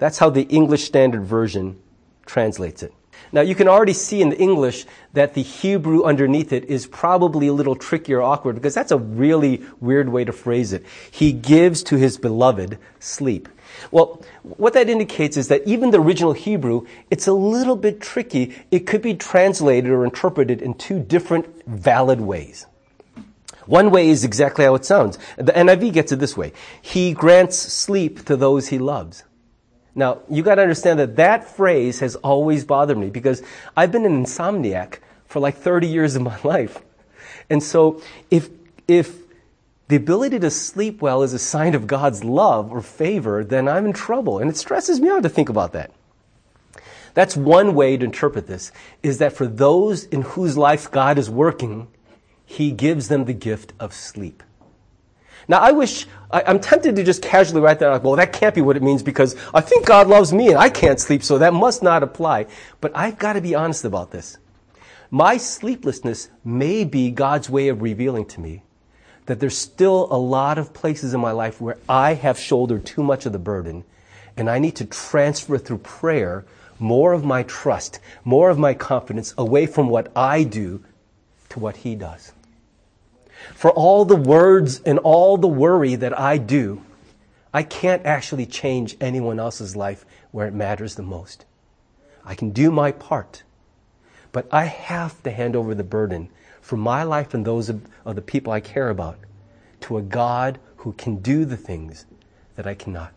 That's 0.00 0.16
how 0.18 0.30
the 0.30 0.42
English 0.44 0.84
Standard 0.84 1.24
Version 1.24 1.78
translates 2.24 2.82
it. 2.82 2.92
Now 3.32 3.42
you 3.42 3.54
can 3.54 3.68
already 3.68 3.92
see 3.92 4.22
in 4.22 4.30
the 4.30 4.38
English 4.40 4.86
that 5.12 5.34
the 5.34 5.42
Hebrew 5.42 6.02
underneath 6.04 6.52
it 6.54 6.64
is 6.64 6.86
probably 6.86 7.48
a 7.48 7.52
little 7.52 7.76
tricky 7.76 8.14
or 8.14 8.22
awkward 8.22 8.54
because 8.56 8.72
that's 8.74 8.90
a 8.90 8.96
really 8.96 9.62
weird 9.78 10.08
way 10.08 10.24
to 10.24 10.32
phrase 10.32 10.72
it. 10.72 10.84
He 11.10 11.32
gives 11.32 11.82
to 11.84 11.96
his 11.96 12.16
beloved 12.16 12.78
sleep. 12.98 13.46
Well, 13.90 14.22
what 14.42 14.72
that 14.72 14.88
indicates 14.88 15.36
is 15.36 15.48
that 15.48 15.62
even 15.68 15.90
the 15.90 16.00
original 16.00 16.32
Hebrew, 16.32 16.86
it's 17.10 17.28
a 17.28 17.32
little 17.34 17.76
bit 17.76 18.00
tricky. 18.00 18.56
It 18.70 18.80
could 18.86 19.02
be 19.02 19.12
translated 19.14 19.90
or 19.90 20.04
interpreted 20.06 20.62
in 20.62 20.74
two 20.74 20.98
different 20.98 21.44
valid 21.66 22.22
ways. 22.22 22.66
One 23.66 23.90
way 23.90 24.08
is 24.08 24.24
exactly 24.24 24.64
how 24.64 24.74
it 24.76 24.86
sounds. 24.86 25.18
The 25.36 25.52
NIV 25.52 25.92
gets 25.92 26.10
it 26.10 26.20
this 26.20 26.38
way. 26.38 26.54
He 26.80 27.12
grants 27.12 27.58
sleep 27.58 28.24
to 28.24 28.34
those 28.34 28.68
he 28.68 28.78
loves. 28.78 29.24
Now, 29.94 30.18
you 30.28 30.42
got 30.42 30.56
to 30.56 30.62
understand 30.62 30.98
that 31.00 31.16
that 31.16 31.48
phrase 31.48 32.00
has 32.00 32.16
always 32.16 32.64
bothered 32.64 32.96
me 32.98 33.10
because 33.10 33.42
I've 33.76 33.90
been 33.90 34.04
an 34.04 34.24
insomniac 34.24 34.98
for 35.26 35.40
like 35.40 35.56
30 35.56 35.86
years 35.88 36.16
of 36.16 36.22
my 36.22 36.38
life. 36.44 36.80
And 37.48 37.62
so, 37.62 38.00
if, 38.30 38.48
if 38.86 39.14
the 39.88 39.96
ability 39.96 40.38
to 40.40 40.50
sleep 40.50 41.02
well 41.02 41.22
is 41.22 41.32
a 41.32 41.38
sign 41.38 41.74
of 41.74 41.86
God's 41.88 42.22
love 42.22 42.70
or 42.70 42.80
favor, 42.80 43.42
then 43.42 43.66
I'm 43.66 43.86
in 43.86 43.92
trouble. 43.92 44.38
And 44.38 44.48
it 44.48 44.56
stresses 44.56 45.00
me 45.00 45.08
out 45.08 45.24
to 45.24 45.28
think 45.28 45.48
about 45.48 45.72
that. 45.72 45.90
That's 47.12 47.36
one 47.36 47.74
way 47.74 47.96
to 47.96 48.04
interpret 48.04 48.46
this, 48.46 48.70
is 49.02 49.18
that 49.18 49.32
for 49.32 49.48
those 49.48 50.04
in 50.04 50.22
whose 50.22 50.56
life 50.56 50.88
God 50.92 51.18
is 51.18 51.28
working, 51.28 51.88
He 52.46 52.70
gives 52.70 53.08
them 53.08 53.24
the 53.24 53.32
gift 53.32 53.72
of 53.80 53.92
sleep. 53.92 54.44
Now, 55.50 55.58
I 55.58 55.72
wish, 55.72 56.06
I, 56.30 56.42
am 56.42 56.60
tempted 56.60 56.94
to 56.94 57.02
just 57.02 57.22
casually 57.22 57.60
write 57.60 57.80
that 57.80 57.90
out, 57.90 58.04
well, 58.04 58.14
that 58.14 58.32
can't 58.32 58.54
be 58.54 58.60
what 58.60 58.76
it 58.76 58.84
means 58.84 59.02
because 59.02 59.34
I 59.52 59.60
think 59.60 59.84
God 59.84 60.06
loves 60.06 60.32
me 60.32 60.50
and 60.50 60.56
I 60.56 60.68
can't 60.70 61.00
sleep, 61.00 61.24
so 61.24 61.38
that 61.38 61.52
must 61.52 61.82
not 61.82 62.04
apply. 62.04 62.46
But 62.80 62.92
I've 62.94 63.18
got 63.18 63.32
to 63.32 63.40
be 63.40 63.56
honest 63.56 63.84
about 63.84 64.12
this. 64.12 64.38
My 65.10 65.38
sleeplessness 65.38 66.28
may 66.44 66.84
be 66.84 67.10
God's 67.10 67.50
way 67.50 67.66
of 67.66 67.82
revealing 67.82 68.26
to 68.26 68.40
me 68.40 68.62
that 69.26 69.40
there's 69.40 69.58
still 69.58 70.06
a 70.12 70.16
lot 70.16 70.56
of 70.56 70.72
places 70.72 71.14
in 71.14 71.20
my 71.20 71.32
life 71.32 71.60
where 71.60 71.78
I 71.88 72.14
have 72.14 72.38
shouldered 72.38 72.86
too 72.86 73.02
much 73.02 73.26
of 73.26 73.32
the 73.32 73.38
burden 73.40 73.82
and 74.36 74.48
I 74.48 74.60
need 74.60 74.76
to 74.76 74.84
transfer 74.84 75.58
through 75.58 75.78
prayer 75.78 76.44
more 76.78 77.12
of 77.12 77.24
my 77.24 77.42
trust, 77.42 77.98
more 78.24 78.50
of 78.50 78.58
my 78.60 78.72
confidence 78.72 79.34
away 79.36 79.66
from 79.66 79.88
what 79.88 80.12
I 80.14 80.44
do 80.44 80.84
to 81.48 81.58
what 81.58 81.78
He 81.78 81.96
does. 81.96 82.30
For 83.54 83.70
all 83.70 84.04
the 84.04 84.16
words 84.16 84.80
and 84.84 84.98
all 84.98 85.36
the 85.38 85.48
worry 85.48 85.94
that 85.94 86.18
I 86.18 86.36
do, 86.38 86.82
I 87.54 87.62
can't 87.62 88.04
actually 88.04 88.44
change 88.46 88.96
anyone 89.00 89.40
else's 89.40 89.74
life 89.74 90.04
where 90.30 90.46
it 90.46 90.52
matters 90.54 90.94
the 90.96 91.02
most. 91.02 91.44
I 92.24 92.34
can 92.34 92.50
do 92.50 92.70
my 92.70 92.92
part, 92.92 93.42
but 94.32 94.46
I 94.52 94.64
have 94.66 95.22
to 95.22 95.30
hand 95.30 95.56
over 95.56 95.74
the 95.74 95.82
burden 95.84 96.28
for 96.60 96.76
my 96.76 97.02
life 97.02 97.32
and 97.34 97.44
those 97.46 97.68
of, 97.70 97.80
of 98.04 98.14
the 98.14 98.20
people 98.22 98.52
I 98.52 98.60
care 98.60 98.90
about 98.90 99.16
to 99.82 99.96
a 99.98 100.02
God 100.02 100.58
who 100.76 100.92
can 100.92 101.16
do 101.16 101.44
the 101.46 101.56
things 101.56 102.04
that 102.56 102.66
I 102.66 102.74
cannot. 102.74 103.12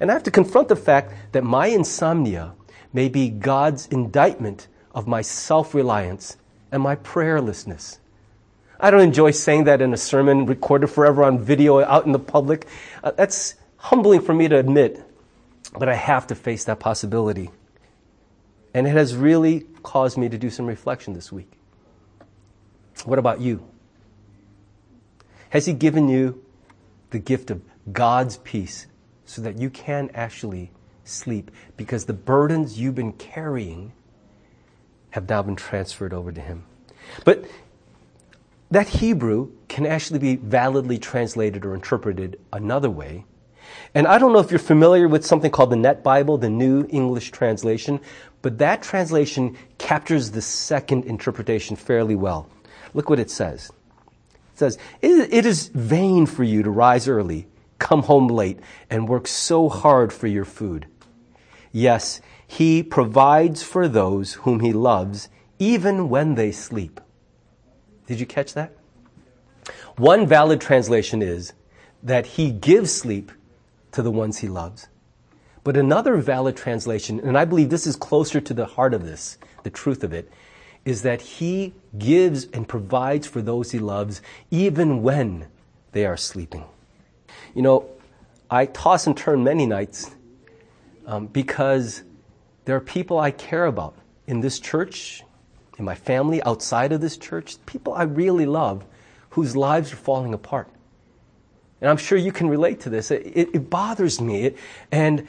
And 0.00 0.10
I 0.10 0.14
have 0.14 0.22
to 0.24 0.30
confront 0.30 0.68
the 0.68 0.76
fact 0.76 1.12
that 1.32 1.42
my 1.44 1.66
insomnia 1.66 2.52
may 2.92 3.08
be 3.08 3.28
God's 3.30 3.86
indictment 3.88 4.68
of 4.94 5.06
my 5.08 5.22
self 5.22 5.74
reliance 5.74 6.36
and 6.72 6.80
my 6.84 6.94
prayerlessness. 6.96 7.98
I 8.86 8.90
don't 8.92 9.00
enjoy 9.00 9.32
saying 9.32 9.64
that 9.64 9.82
in 9.82 9.92
a 9.92 9.96
sermon 9.96 10.46
recorded 10.46 10.86
forever 10.86 11.24
on 11.24 11.40
video 11.40 11.82
out 11.82 12.06
in 12.06 12.12
the 12.12 12.20
public. 12.20 12.68
Uh, 13.02 13.10
that's 13.10 13.56
humbling 13.78 14.20
for 14.20 14.32
me 14.32 14.46
to 14.46 14.56
admit, 14.56 15.02
but 15.76 15.88
I 15.88 15.94
have 15.96 16.28
to 16.28 16.36
face 16.36 16.62
that 16.66 16.78
possibility. 16.78 17.50
And 18.72 18.86
it 18.86 18.90
has 18.90 19.16
really 19.16 19.66
caused 19.82 20.16
me 20.16 20.28
to 20.28 20.38
do 20.38 20.50
some 20.50 20.66
reflection 20.66 21.14
this 21.14 21.32
week. 21.32 21.50
What 23.04 23.18
about 23.18 23.40
you? 23.40 23.66
Has 25.50 25.66
He 25.66 25.72
given 25.72 26.08
you 26.08 26.44
the 27.10 27.18
gift 27.18 27.50
of 27.50 27.62
God's 27.92 28.36
peace 28.36 28.86
so 29.24 29.42
that 29.42 29.58
you 29.58 29.68
can 29.68 30.12
actually 30.14 30.70
sleep 31.02 31.50
because 31.76 32.04
the 32.04 32.12
burdens 32.12 32.78
you've 32.78 32.94
been 32.94 33.14
carrying 33.14 33.94
have 35.10 35.28
now 35.28 35.42
been 35.42 35.56
transferred 35.56 36.12
over 36.14 36.30
to 36.30 36.40
Him? 36.40 36.66
But 37.24 37.46
that 38.70 38.88
Hebrew 38.88 39.52
can 39.68 39.86
actually 39.86 40.18
be 40.18 40.36
validly 40.36 40.98
translated 40.98 41.64
or 41.64 41.74
interpreted 41.74 42.38
another 42.52 42.90
way. 42.90 43.24
And 43.94 44.06
I 44.06 44.18
don't 44.18 44.32
know 44.32 44.38
if 44.38 44.50
you're 44.50 44.58
familiar 44.58 45.08
with 45.08 45.24
something 45.24 45.50
called 45.50 45.70
the 45.70 45.76
Net 45.76 46.02
Bible, 46.02 46.38
the 46.38 46.50
New 46.50 46.86
English 46.90 47.30
Translation, 47.30 48.00
but 48.42 48.58
that 48.58 48.82
translation 48.82 49.56
captures 49.78 50.30
the 50.30 50.42
second 50.42 51.04
interpretation 51.04 51.76
fairly 51.76 52.14
well. 52.14 52.48
Look 52.94 53.08
what 53.10 53.18
it 53.20 53.30
says. 53.30 53.70
It 54.54 54.58
says, 54.58 54.78
It 55.02 55.46
is 55.46 55.68
vain 55.68 56.26
for 56.26 56.44
you 56.44 56.62
to 56.62 56.70
rise 56.70 57.08
early, 57.08 57.46
come 57.78 58.04
home 58.04 58.28
late, 58.28 58.58
and 58.90 59.08
work 59.08 59.26
so 59.26 59.68
hard 59.68 60.12
for 60.12 60.26
your 60.26 60.44
food. 60.44 60.86
Yes, 61.72 62.20
he 62.46 62.82
provides 62.82 63.62
for 63.62 63.88
those 63.88 64.34
whom 64.34 64.60
he 64.60 64.72
loves, 64.72 65.28
even 65.58 66.08
when 66.08 66.34
they 66.34 66.52
sleep. 66.52 67.00
Did 68.06 68.20
you 68.20 68.26
catch 68.26 68.54
that? 68.54 68.72
One 69.96 70.26
valid 70.26 70.60
translation 70.60 71.22
is 71.22 71.52
that 72.02 72.24
he 72.26 72.50
gives 72.52 72.92
sleep 72.92 73.32
to 73.92 74.02
the 74.02 74.10
ones 74.10 74.38
he 74.38 74.48
loves. 74.48 74.86
But 75.64 75.76
another 75.76 76.16
valid 76.16 76.56
translation, 76.56 77.18
and 77.20 77.36
I 77.36 77.44
believe 77.44 77.70
this 77.70 77.86
is 77.86 77.96
closer 77.96 78.40
to 78.40 78.54
the 78.54 78.66
heart 78.66 78.94
of 78.94 79.04
this, 79.04 79.38
the 79.64 79.70
truth 79.70 80.04
of 80.04 80.12
it, 80.12 80.30
is 80.84 81.02
that 81.02 81.20
he 81.20 81.74
gives 81.98 82.44
and 82.52 82.68
provides 82.68 83.26
for 83.26 83.42
those 83.42 83.72
he 83.72 83.80
loves 83.80 84.22
even 84.52 85.02
when 85.02 85.46
they 85.90 86.06
are 86.06 86.16
sleeping. 86.16 86.62
You 87.54 87.62
know, 87.62 87.88
I 88.48 88.66
toss 88.66 89.08
and 89.08 89.16
turn 89.16 89.42
many 89.42 89.66
nights 89.66 90.12
um, 91.06 91.26
because 91.26 92.02
there 92.66 92.76
are 92.76 92.80
people 92.80 93.18
I 93.18 93.32
care 93.32 93.66
about 93.66 93.96
in 94.28 94.40
this 94.40 94.60
church, 94.60 95.24
in 95.78 95.84
my 95.84 95.94
family, 95.94 96.42
outside 96.42 96.92
of 96.92 97.00
this 97.00 97.16
church, 97.16 97.56
people 97.66 97.92
I 97.92 98.04
really 98.04 98.46
love 98.46 98.84
whose 99.30 99.54
lives 99.54 99.92
are 99.92 99.96
falling 99.96 100.32
apart. 100.32 100.68
And 101.80 101.90
I'm 101.90 101.98
sure 101.98 102.16
you 102.16 102.32
can 102.32 102.48
relate 102.48 102.80
to 102.80 102.90
this. 102.90 103.10
It, 103.10 103.26
it, 103.26 103.48
it 103.54 103.70
bothers 103.70 104.20
me, 104.20 104.44
it, 104.44 104.58
and 104.90 105.28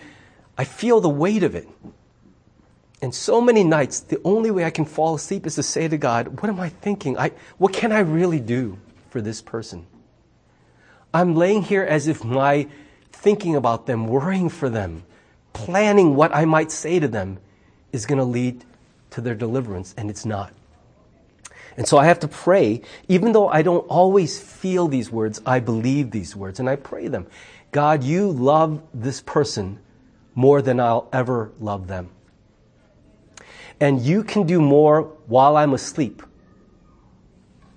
I 0.58 0.64
feel 0.64 1.02
the 1.02 1.10
weight 1.10 1.44
of 1.44 1.56
it. 1.56 1.68
And 3.02 3.14
so 3.14 3.42
many 3.42 3.64
nights, 3.64 4.00
the 4.00 4.20
only 4.24 4.50
way 4.50 4.64
I 4.64 4.70
can 4.70 4.86
fall 4.86 5.16
asleep 5.16 5.46
is 5.46 5.56
to 5.56 5.64
say 5.64 5.88
to 5.88 5.98
God, 5.98 6.30
What 6.42 6.46
am 6.50 6.60
I 6.60 6.70
thinking? 6.70 7.18
I, 7.18 7.32
what 7.58 7.74
can 7.74 7.92
I 7.92 8.00
really 8.00 8.40
do 8.40 8.80
for 9.10 9.22
this 9.22 9.42
person? 9.42 9.86
I'm 11.14 11.36
laying 11.36 11.62
here 11.62 11.84
as 11.84 12.08
if 12.08 12.24
my 12.24 12.68
thinking 13.12 13.56
about 13.56 13.86
them, 13.86 14.08
worrying 14.08 14.50
for 14.50 14.70
them, 14.70 15.04
planning 15.54 16.16
what 16.16 16.34
I 16.36 16.46
might 16.46 16.72
say 16.72 17.00
to 17.00 17.08
them 17.08 17.40
is 17.92 18.06
going 18.06 18.18
to 18.20 18.24
lead 18.26 18.64
to 19.12 19.22
their 19.22 19.36
deliverance, 19.36 19.93
and 19.98 20.10
it's 20.10 20.26
not. 20.26 20.52
And 21.76 21.88
so 21.88 21.98
I 21.98 22.06
have 22.06 22.20
to 22.22 22.28
pray, 22.28 22.82
even 23.08 23.34
though 23.34 23.48
I 23.50 23.62
don't 23.62 23.86
always 23.88 24.39
feel 24.39 24.88
these 24.88 25.12
words, 25.12 25.41
I 25.46 25.60
believe 25.60 26.12
these 26.12 26.36
words, 26.36 26.60
and 26.60 26.67
I 26.70 26.76
pray 26.76 27.08
them. 27.08 27.28
God, 27.72 28.04
you 28.04 28.30
love 28.32 28.82
this 28.93 29.22
person 29.22 29.80
more 30.34 30.62
than 30.62 30.80
I'll 30.80 31.08
ever 31.13 31.52
love 31.60 31.88
them. 31.88 32.10
And 33.80 34.02
you 34.02 34.24
can 34.24 34.48
do 34.48 34.60
more 34.60 35.04
while 35.28 35.56
I'm 35.56 35.74
asleep. 35.74 36.24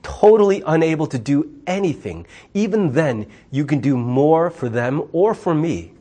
Totally 0.02 0.62
unable 0.66 1.06
to 1.08 1.18
do 1.18 1.60
anything. 1.66 2.26
Even 2.54 2.92
then, 2.92 3.26
you 3.50 3.66
can 3.66 3.80
do 3.80 3.98
more 3.98 4.48
for 4.48 4.70
them 4.70 5.02
or 5.12 5.34
for 5.34 5.54
me 5.54 5.92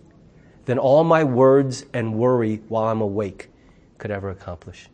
than 0.66 0.78
all 0.78 1.04
my 1.04 1.26
words 1.26 1.84
and 1.94 2.14
worry 2.16 2.62
while 2.70 2.86
I'm 2.86 3.02
awake 3.02 3.50
could 3.98 4.12
ever 4.12 4.30
accomplish. 4.30 4.90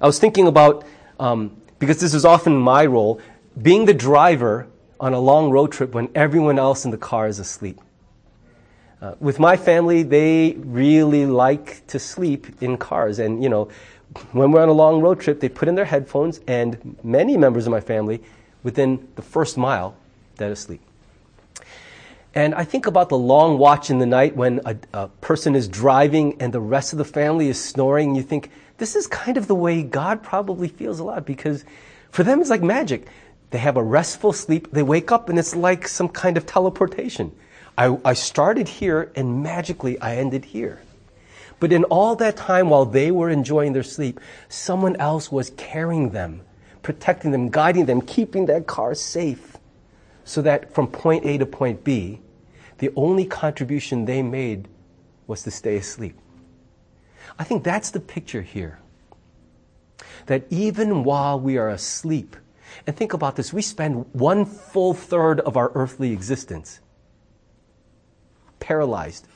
I 0.00 0.06
was 0.06 0.18
thinking 0.18 0.46
about, 0.46 0.84
um, 1.18 1.56
because 1.78 2.00
this 2.00 2.14
is 2.14 2.24
often 2.24 2.56
my 2.56 2.86
role, 2.86 3.20
being 3.60 3.84
the 3.84 3.94
driver 3.94 4.68
on 5.00 5.12
a 5.12 5.18
long 5.18 5.50
road 5.50 5.72
trip 5.72 5.92
when 5.94 6.08
everyone 6.14 6.58
else 6.58 6.84
in 6.84 6.90
the 6.90 6.98
car 6.98 7.26
is 7.26 7.38
asleep. 7.38 7.80
Uh, 9.00 9.14
with 9.20 9.38
my 9.38 9.56
family, 9.56 10.02
they 10.02 10.52
really 10.58 11.24
like 11.26 11.86
to 11.88 11.98
sleep 11.98 12.62
in 12.62 12.76
cars. 12.76 13.18
And, 13.18 13.42
you 13.42 13.48
know, 13.48 13.68
when 14.32 14.50
we're 14.50 14.62
on 14.62 14.68
a 14.68 14.72
long 14.72 15.00
road 15.00 15.20
trip, 15.20 15.38
they 15.40 15.48
put 15.48 15.68
in 15.68 15.74
their 15.74 15.84
headphones, 15.84 16.40
and 16.48 16.96
many 17.04 17.36
members 17.36 17.66
of 17.66 17.70
my 17.70 17.80
family, 17.80 18.22
within 18.62 19.08
the 19.16 19.22
first 19.22 19.56
mile, 19.56 19.94
they're 20.36 20.50
asleep. 20.52 20.80
And 22.34 22.54
I 22.54 22.64
think 22.64 22.86
about 22.86 23.08
the 23.08 23.18
long 23.18 23.58
watch 23.58 23.90
in 23.90 23.98
the 23.98 24.06
night 24.06 24.36
when 24.36 24.60
a, 24.64 24.76
a, 24.92 25.08
person 25.08 25.54
is 25.54 25.66
driving 25.68 26.36
and 26.40 26.52
the 26.52 26.60
rest 26.60 26.92
of 26.92 26.98
the 26.98 27.04
family 27.04 27.48
is 27.48 27.62
snoring. 27.62 28.14
You 28.14 28.22
think, 28.22 28.50
this 28.76 28.94
is 28.94 29.06
kind 29.06 29.36
of 29.36 29.46
the 29.46 29.54
way 29.54 29.82
God 29.82 30.22
probably 30.22 30.68
feels 30.68 30.98
a 31.00 31.04
lot 31.04 31.24
because 31.24 31.64
for 32.10 32.22
them 32.22 32.40
it's 32.40 32.50
like 32.50 32.62
magic. 32.62 33.06
They 33.50 33.58
have 33.58 33.76
a 33.78 33.82
restful 33.82 34.32
sleep, 34.34 34.70
they 34.72 34.82
wake 34.82 35.10
up, 35.10 35.28
and 35.30 35.38
it's 35.38 35.56
like 35.56 35.88
some 35.88 36.08
kind 36.10 36.36
of 36.36 36.44
teleportation. 36.44 37.32
I, 37.78 37.96
I 38.04 38.12
started 38.12 38.68
here 38.68 39.10
and 39.16 39.42
magically 39.42 39.98
I 40.00 40.16
ended 40.16 40.44
here. 40.44 40.82
But 41.60 41.72
in 41.72 41.84
all 41.84 42.14
that 42.16 42.36
time 42.36 42.68
while 42.68 42.84
they 42.84 43.10
were 43.10 43.30
enjoying 43.30 43.72
their 43.72 43.82
sleep, 43.82 44.20
someone 44.48 44.96
else 44.96 45.32
was 45.32 45.50
carrying 45.56 46.10
them, 46.10 46.42
protecting 46.82 47.30
them, 47.30 47.48
guiding 47.50 47.86
them, 47.86 48.00
keeping 48.02 48.46
that 48.46 48.66
car 48.66 48.94
safe 48.94 49.56
so 50.28 50.42
that 50.42 50.74
from 50.74 50.86
point 50.88 51.24
A 51.24 51.38
to 51.38 51.46
point 51.46 51.84
B, 51.84 52.20
the 52.80 52.90
only 52.96 53.24
contribution 53.24 54.04
they 54.04 54.20
made 54.22 54.68
was 55.26 55.42
to 55.44 55.50
stay 55.50 55.76
asleep. 55.76 56.14
I 57.38 57.44
think 57.44 57.64
that's 57.64 57.90
the 57.92 58.00
picture 58.00 58.42
here. 58.42 58.78
That 60.26 60.44
even 60.50 61.02
while 61.02 61.40
we 61.40 61.56
are 61.56 61.70
asleep, 61.70 62.36
and 62.86 62.94
think 62.94 63.14
about 63.14 63.36
this, 63.36 63.54
we 63.54 63.62
spend 63.62 64.04
one 64.12 64.44
full 64.44 64.92
third 64.92 65.40
of 65.40 65.56
our 65.56 65.72
earthly 65.74 66.12
existence 66.12 66.80
paralyzed, 68.60 69.26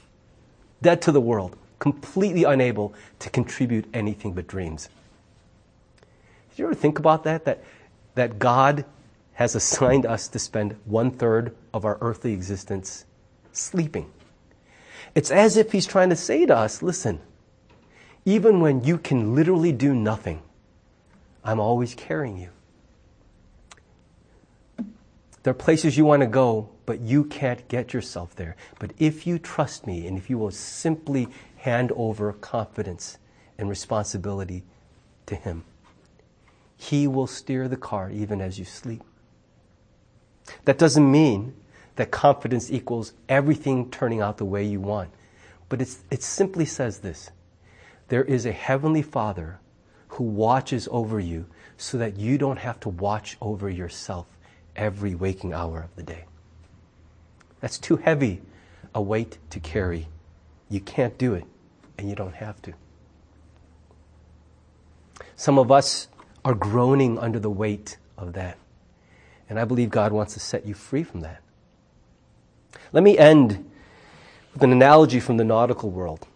dead 0.82 1.00
to 1.02 1.12
the 1.12 1.20
world, 1.22 1.56
completely 1.78 2.44
unable 2.44 2.92
to 3.20 3.30
contribute 3.30 3.86
anything 3.94 4.34
but 4.34 4.46
dreams. 4.46 4.90
Did 6.50 6.58
you 6.58 6.64
ever 6.66 6.74
think 6.74 6.98
about 6.98 7.24
that? 7.24 7.46
That, 7.46 7.64
that 8.14 8.38
God 8.38 8.84
has 9.34 9.54
assigned 9.54 10.04
us 10.06 10.28
to 10.28 10.38
spend 10.38 10.76
one 10.84 11.10
third 11.10 11.54
of 11.72 11.84
our 11.84 11.98
earthly 12.00 12.32
existence 12.32 13.04
sleeping. 13.52 14.10
It's 15.14 15.30
as 15.30 15.56
if 15.56 15.72
he's 15.72 15.86
trying 15.86 16.10
to 16.10 16.16
say 16.16 16.46
to 16.46 16.56
us 16.56 16.82
listen, 16.82 17.20
even 18.24 18.60
when 18.60 18.84
you 18.84 18.98
can 18.98 19.34
literally 19.34 19.72
do 19.72 19.94
nothing, 19.94 20.42
I'm 21.44 21.60
always 21.60 21.94
carrying 21.94 22.38
you. 22.38 22.50
There 25.42 25.50
are 25.50 25.54
places 25.54 25.96
you 25.98 26.04
want 26.04 26.20
to 26.20 26.26
go, 26.28 26.68
but 26.86 27.00
you 27.00 27.24
can't 27.24 27.66
get 27.68 27.92
yourself 27.92 28.36
there. 28.36 28.54
But 28.78 28.92
if 28.98 29.26
you 29.26 29.40
trust 29.40 29.86
me 29.86 30.06
and 30.06 30.16
if 30.16 30.30
you 30.30 30.38
will 30.38 30.52
simply 30.52 31.26
hand 31.56 31.90
over 31.96 32.32
confidence 32.34 33.18
and 33.58 33.68
responsibility 33.68 34.62
to 35.26 35.34
Him, 35.34 35.64
He 36.76 37.08
will 37.08 37.26
steer 37.26 37.66
the 37.66 37.76
car 37.76 38.08
even 38.08 38.40
as 38.40 38.56
you 38.58 38.64
sleep. 38.64 39.02
That 40.64 40.78
doesn't 40.78 41.10
mean 41.10 41.54
that 41.96 42.10
confidence 42.10 42.70
equals 42.70 43.12
everything 43.28 43.90
turning 43.90 44.20
out 44.20 44.38
the 44.38 44.44
way 44.44 44.64
you 44.64 44.80
want, 44.80 45.10
but 45.68 45.80
it 45.82 46.22
simply 46.22 46.64
says 46.64 46.98
this 46.98 47.30
there 48.08 48.24
is 48.24 48.44
a 48.46 48.52
heavenly 48.52 49.02
Father 49.02 49.58
who 50.08 50.24
watches 50.24 50.88
over 50.90 51.18
you 51.18 51.46
so 51.76 51.96
that 51.98 52.16
you 52.18 52.36
don't 52.38 52.58
have 52.58 52.78
to 52.80 52.88
watch 52.88 53.36
over 53.40 53.68
yourself 53.70 54.26
every 54.76 55.14
waking 55.14 55.52
hour 55.52 55.80
of 55.82 55.94
the 55.96 56.02
day. 56.02 56.24
That's 57.60 57.78
too 57.78 57.96
heavy 57.96 58.42
a 58.94 59.00
weight 59.00 59.38
to 59.50 59.60
carry. 59.60 60.08
You 60.68 60.80
can't 60.80 61.16
do 61.16 61.32
it, 61.34 61.44
and 61.98 62.08
you 62.10 62.14
don't 62.14 62.34
have 62.34 62.60
to. 62.62 62.72
Some 65.36 65.58
of 65.58 65.70
us 65.70 66.08
are 66.44 66.54
groaning 66.54 67.18
under 67.18 67.38
the 67.38 67.50
weight 67.50 67.96
of 68.18 68.34
that. 68.34 68.58
And 69.52 69.60
I 69.60 69.66
believe 69.66 69.90
God 69.90 70.12
wants 70.14 70.32
to 70.32 70.40
set 70.40 70.64
you 70.64 70.72
free 70.72 71.02
from 71.04 71.20
that. 71.20 71.42
Let 72.90 73.02
me 73.04 73.18
end 73.18 73.70
with 74.54 74.62
an 74.62 74.72
analogy 74.72 75.20
from 75.20 75.36
the 75.36 75.44
nautical 75.44 75.90
world. 75.90 76.26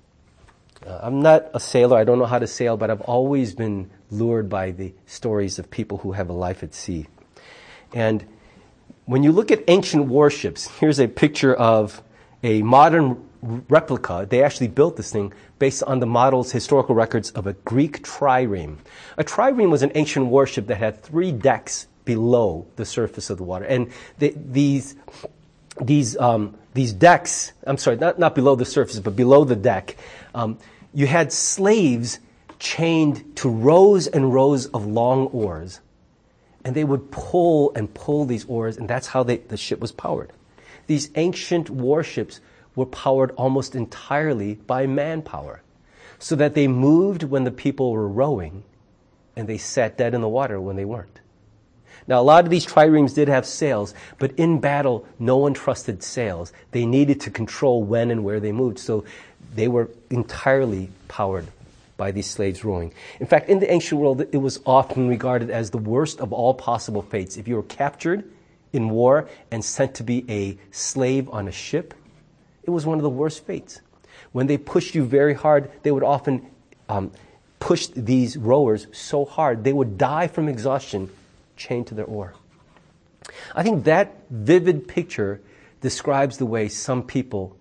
Uh, 0.86 0.98
I'm 1.02 1.22
not 1.22 1.46
a 1.54 1.58
sailor, 1.60 1.96
I 1.96 2.04
don't 2.04 2.18
know 2.18 2.26
how 2.26 2.38
to 2.38 2.46
sail, 2.46 2.76
but 2.76 2.90
I've 2.90 3.00
always 3.00 3.54
been 3.54 3.88
lured 4.10 4.50
by 4.50 4.70
the 4.72 4.92
stories 5.06 5.58
of 5.58 5.70
people 5.70 5.96
who 5.98 6.12
have 6.12 6.28
a 6.28 6.34
life 6.34 6.62
at 6.62 6.74
sea. 6.74 7.06
And 7.94 8.22
when 9.06 9.22
you 9.22 9.32
look 9.32 9.50
at 9.50 9.64
ancient 9.66 10.04
warships, 10.08 10.68
here's 10.80 10.98
a 10.98 11.08
picture 11.08 11.54
of 11.54 12.02
a 12.42 12.60
modern 12.60 13.24
replica. 13.70 14.26
They 14.28 14.42
actually 14.42 14.68
built 14.68 14.98
this 14.98 15.10
thing 15.10 15.32
based 15.58 15.82
on 15.84 16.00
the 16.00 16.06
model's 16.06 16.52
historical 16.52 16.94
records 16.94 17.30
of 17.30 17.46
a 17.46 17.54
Greek 17.54 18.02
trireme. 18.06 18.76
A 19.16 19.24
trireme 19.24 19.70
was 19.70 19.82
an 19.82 19.92
ancient 19.94 20.26
warship 20.26 20.66
that 20.66 20.76
had 20.76 21.02
three 21.02 21.32
decks 21.32 21.86
below 22.06 22.66
the 22.76 22.86
surface 22.86 23.28
of 23.28 23.36
the 23.36 23.42
water. 23.44 23.66
And 23.66 23.90
the, 24.18 24.32
these, 24.34 24.96
these, 25.82 26.16
um, 26.16 26.56
these 26.72 26.94
decks, 26.94 27.52
I'm 27.66 27.76
sorry, 27.76 27.96
not, 27.98 28.18
not 28.18 28.34
below 28.34 28.54
the 28.54 28.64
surface, 28.64 28.98
but 29.00 29.14
below 29.14 29.44
the 29.44 29.56
deck, 29.56 29.98
um, 30.34 30.56
you 30.94 31.06
had 31.06 31.30
slaves 31.30 32.18
chained 32.58 33.36
to 33.36 33.50
rows 33.50 34.06
and 34.06 34.32
rows 34.32 34.66
of 34.68 34.86
long 34.86 35.26
oars. 35.26 35.80
And 36.64 36.74
they 36.74 36.84
would 36.84 37.10
pull 37.12 37.72
and 37.74 37.92
pull 37.92 38.24
these 38.24 38.44
oars, 38.46 38.78
and 38.78 38.88
that's 38.88 39.08
how 39.08 39.22
they, 39.22 39.36
the 39.36 39.56
ship 39.58 39.78
was 39.80 39.92
powered. 39.92 40.32
These 40.86 41.10
ancient 41.16 41.68
warships 41.68 42.40
were 42.74 42.86
powered 42.86 43.32
almost 43.32 43.74
entirely 43.74 44.54
by 44.54 44.86
manpower, 44.86 45.62
so 46.18 46.34
that 46.36 46.54
they 46.54 46.66
moved 46.66 47.22
when 47.22 47.44
the 47.44 47.50
people 47.50 47.92
were 47.92 48.08
rowing, 48.08 48.64
and 49.36 49.48
they 49.48 49.58
sat 49.58 49.98
dead 49.98 50.14
in 50.14 50.22
the 50.22 50.28
water 50.28 50.60
when 50.60 50.76
they 50.76 50.84
weren't. 50.84 51.20
Now, 52.08 52.20
a 52.20 52.22
lot 52.22 52.44
of 52.44 52.50
these 52.50 52.64
triremes 52.64 53.14
did 53.14 53.28
have 53.28 53.44
sails, 53.46 53.92
but 54.18 54.32
in 54.38 54.60
battle, 54.60 55.04
no 55.18 55.36
one 55.38 55.54
trusted 55.54 56.02
sails. 56.02 56.52
They 56.70 56.86
needed 56.86 57.20
to 57.22 57.30
control 57.30 57.82
when 57.82 58.10
and 58.10 58.22
where 58.22 58.38
they 58.38 58.52
moved, 58.52 58.78
so 58.78 59.04
they 59.54 59.66
were 59.66 59.90
entirely 60.10 60.90
powered 61.08 61.48
by 61.96 62.10
these 62.12 62.26
slaves 62.28 62.64
rowing. 62.64 62.92
In 63.18 63.26
fact, 63.26 63.48
in 63.48 63.58
the 63.58 63.72
ancient 63.72 64.00
world, 64.00 64.20
it 64.20 64.36
was 64.36 64.60
often 64.66 65.08
regarded 65.08 65.50
as 65.50 65.70
the 65.70 65.78
worst 65.78 66.20
of 66.20 66.32
all 66.32 66.54
possible 66.54 67.02
fates. 67.02 67.36
If 67.36 67.48
you 67.48 67.56
were 67.56 67.62
captured 67.64 68.24
in 68.72 68.90
war 68.90 69.26
and 69.50 69.64
sent 69.64 69.94
to 69.94 70.04
be 70.04 70.24
a 70.28 70.58
slave 70.72 71.28
on 71.30 71.48
a 71.48 71.52
ship, 71.52 71.94
it 72.62 72.70
was 72.70 72.84
one 72.86 72.98
of 72.98 73.02
the 73.02 73.10
worst 73.10 73.44
fates. 73.46 73.80
When 74.32 74.46
they 74.46 74.58
pushed 74.58 74.94
you 74.94 75.04
very 75.04 75.34
hard, 75.34 75.70
they 75.82 75.90
would 75.90 76.04
often 76.04 76.44
um, 76.88 77.10
push 77.58 77.86
these 77.88 78.36
rowers 78.36 78.86
so 78.92 79.24
hard 79.24 79.64
they 79.64 79.72
would 79.72 79.96
die 79.98 80.26
from 80.28 80.48
exhaustion 80.48 81.08
chained 81.56 81.88
to 81.88 81.94
their 81.94 82.04
oar. 82.04 82.34
I 83.54 83.62
think 83.62 83.84
that 83.84 84.14
vivid 84.30 84.86
picture 84.86 85.40
describes 85.80 86.38
the 86.38 86.46
way 86.46 86.68
some 86.68 87.02
people 87.02 87.56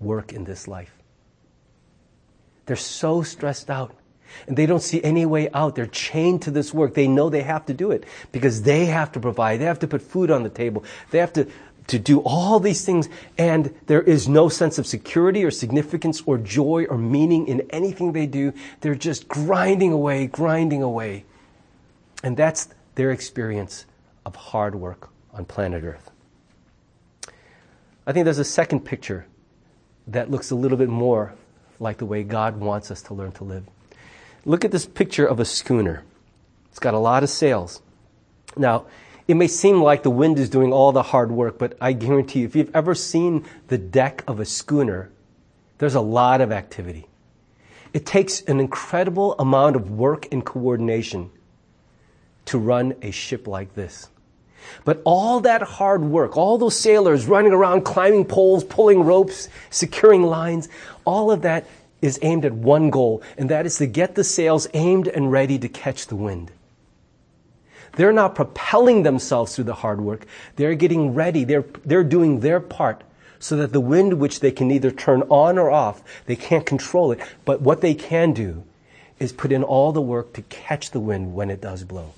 work 0.00 0.32
in 0.32 0.44
this 0.44 0.66
life. 0.66 0.92
They're 2.66 2.76
so 2.76 3.22
stressed 3.22 3.70
out 3.70 3.94
and 4.48 4.56
they 4.56 4.64
don't 4.64 4.80
see 4.80 5.02
any 5.04 5.26
way 5.26 5.50
out. 5.52 5.74
They're 5.74 5.86
chained 5.86 6.42
to 6.42 6.50
this 6.50 6.72
work. 6.72 6.94
They 6.94 7.08
know 7.08 7.28
they 7.28 7.42
have 7.42 7.66
to 7.66 7.74
do 7.74 7.90
it 7.90 8.04
because 8.32 8.62
they 8.62 8.86
have 8.86 9.12
to 9.12 9.20
provide. 9.20 9.60
They 9.60 9.64
have 9.66 9.80
to 9.80 9.88
put 9.88 10.00
food 10.00 10.30
on 10.30 10.42
the 10.42 10.48
table. 10.48 10.84
They 11.10 11.18
have 11.18 11.32
to, 11.34 11.46
to 11.88 11.98
do 11.98 12.20
all 12.20 12.58
these 12.58 12.84
things. 12.84 13.08
And 13.36 13.74
there 13.88 14.00
is 14.00 14.28
no 14.28 14.48
sense 14.48 14.78
of 14.78 14.86
security 14.86 15.44
or 15.44 15.50
significance 15.50 16.22
or 16.24 16.38
joy 16.38 16.86
or 16.88 16.96
meaning 16.96 17.46
in 17.46 17.66
anything 17.70 18.12
they 18.12 18.26
do. 18.26 18.54
They're 18.80 18.94
just 18.94 19.28
grinding 19.28 19.92
away, 19.92 20.28
grinding 20.28 20.82
away. 20.82 21.24
And 22.22 22.34
that's 22.36 22.68
their 22.94 23.10
experience 23.10 23.86
of 24.26 24.36
hard 24.36 24.74
work 24.74 25.10
on 25.32 25.44
planet 25.44 25.82
Earth. 25.84 26.10
I 28.06 28.12
think 28.12 28.24
there's 28.24 28.38
a 28.38 28.44
second 28.44 28.80
picture 28.84 29.26
that 30.08 30.30
looks 30.30 30.50
a 30.50 30.54
little 30.56 30.76
bit 30.78 30.88
more 30.88 31.32
like 31.78 31.98
the 31.98 32.06
way 32.06 32.22
God 32.22 32.58
wants 32.58 32.90
us 32.90 33.02
to 33.02 33.14
learn 33.14 33.32
to 33.32 33.44
live. 33.44 33.64
Look 34.44 34.64
at 34.64 34.72
this 34.72 34.86
picture 34.86 35.26
of 35.26 35.38
a 35.40 35.44
schooner. 35.44 36.02
It's 36.70 36.78
got 36.80 36.94
a 36.94 36.98
lot 36.98 37.22
of 37.22 37.30
sails. 37.30 37.80
Now, 38.56 38.86
it 39.28 39.34
may 39.34 39.46
seem 39.46 39.80
like 39.80 40.02
the 40.02 40.10
wind 40.10 40.38
is 40.38 40.50
doing 40.50 40.72
all 40.72 40.90
the 40.92 41.02
hard 41.02 41.30
work, 41.30 41.58
but 41.58 41.76
I 41.80 41.92
guarantee 41.92 42.40
you, 42.40 42.46
if 42.46 42.56
you've 42.56 42.74
ever 42.74 42.94
seen 42.94 43.44
the 43.68 43.78
deck 43.78 44.24
of 44.26 44.40
a 44.40 44.44
schooner, 44.44 45.10
there's 45.78 45.94
a 45.94 46.00
lot 46.00 46.40
of 46.40 46.50
activity. 46.52 47.06
It 47.92 48.04
takes 48.04 48.40
an 48.42 48.58
incredible 48.58 49.34
amount 49.38 49.76
of 49.76 49.90
work 49.90 50.26
and 50.32 50.44
coordination 50.44 51.30
to 52.46 52.58
run 52.58 52.94
a 53.02 53.10
ship 53.10 53.46
like 53.46 53.74
this. 53.74 54.08
But 54.84 55.02
all 55.04 55.40
that 55.40 55.62
hard 55.62 56.02
work, 56.02 56.36
all 56.36 56.56
those 56.56 56.78
sailors 56.78 57.26
running 57.26 57.52
around, 57.52 57.84
climbing 57.84 58.26
poles, 58.26 58.62
pulling 58.64 59.04
ropes, 59.04 59.48
securing 59.70 60.22
lines, 60.22 60.68
all 61.04 61.30
of 61.30 61.42
that 61.42 61.66
is 62.00 62.18
aimed 62.22 62.44
at 62.44 62.52
one 62.52 62.90
goal, 62.90 63.22
and 63.36 63.48
that 63.48 63.66
is 63.66 63.78
to 63.78 63.86
get 63.86 64.14
the 64.14 64.24
sails 64.24 64.66
aimed 64.72 65.08
and 65.08 65.30
ready 65.32 65.58
to 65.58 65.68
catch 65.68 66.06
the 66.06 66.16
wind. 66.16 66.50
They're 67.94 68.12
not 68.12 68.34
propelling 68.34 69.02
themselves 69.02 69.54
through 69.54 69.64
the 69.64 69.74
hard 69.74 70.00
work. 70.00 70.24
They're 70.56 70.74
getting 70.74 71.12
ready. 71.14 71.44
They're, 71.44 71.64
they're 71.84 72.04
doing 72.04 72.40
their 72.40 72.58
part 72.58 73.02
so 73.38 73.56
that 73.56 73.72
the 73.72 73.80
wind, 73.80 74.14
which 74.14 74.40
they 74.40 74.50
can 74.52 74.70
either 74.70 74.90
turn 74.90 75.22
on 75.22 75.58
or 75.58 75.70
off, 75.70 76.02
they 76.26 76.36
can't 76.36 76.64
control 76.64 77.12
it. 77.12 77.20
But 77.44 77.60
what 77.60 77.82
they 77.82 77.94
can 77.94 78.32
do 78.32 78.62
is 79.18 79.32
put 79.32 79.52
in 79.52 79.62
all 79.62 79.92
the 79.92 80.00
work 80.00 80.32
to 80.34 80.42
catch 80.42 80.92
the 80.92 81.00
wind 81.00 81.34
when 81.34 81.50
it 81.50 81.60
does 81.60 81.84
blow. 81.84 82.12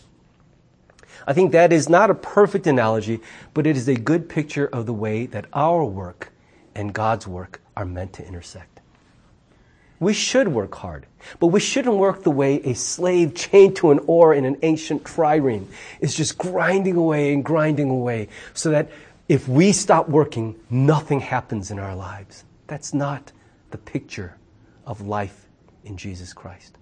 I 1.26 1.32
think 1.32 1.52
that 1.52 1.72
is 1.72 1.88
not 1.88 2.10
a 2.10 2.14
perfect 2.14 2.66
analogy, 2.66 3.20
but 3.54 3.66
it 3.66 3.76
is 3.76 3.88
a 3.88 3.94
good 3.94 4.28
picture 4.28 4.66
of 4.66 4.86
the 4.86 4.92
way 4.92 5.26
that 5.26 5.46
our 5.52 5.84
work 5.84 6.30
and 6.74 6.92
God's 6.92 7.26
work 7.26 7.60
are 7.76 7.84
meant 7.86 8.12
to 8.14 8.26
intersect. 8.26 8.80
We 10.00 10.12
should 10.12 10.48
work 10.48 10.74
hard, 10.74 11.06
but 11.40 11.46
we 11.46 11.60
shouldn't 11.60 11.96
work 11.96 12.24
the 12.24 12.30
way 12.30 12.56
a 12.64 12.74
slave 12.74 13.34
chained 13.34 13.76
to 13.76 13.90
an 13.90 14.00
oar 14.06 14.34
in 14.34 14.44
an 14.44 14.58
ancient 14.62 15.04
trireme 15.04 15.66
is 16.00 16.14
just 16.14 16.36
grinding 16.36 16.96
away 16.96 17.32
and 17.32 17.42
grinding 17.44 17.88
away 17.88 18.28
so 18.52 18.70
that 18.72 18.90
if 19.28 19.48
we 19.48 19.72
stop 19.72 20.08
working, 20.08 20.56
nothing 20.68 21.20
happens 21.20 21.70
in 21.70 21.78
our 21.78 21.96
lives. 21.96 22.44
That's 22.66 22.92
not 22.92 23.32
the 23.70 23.78
picture 23.78 24.36
of 24.86 25.00
life 25.00 25.48
in 25.84 25.96
Jesus 25.96 26.34
Christ. 26.34 26.76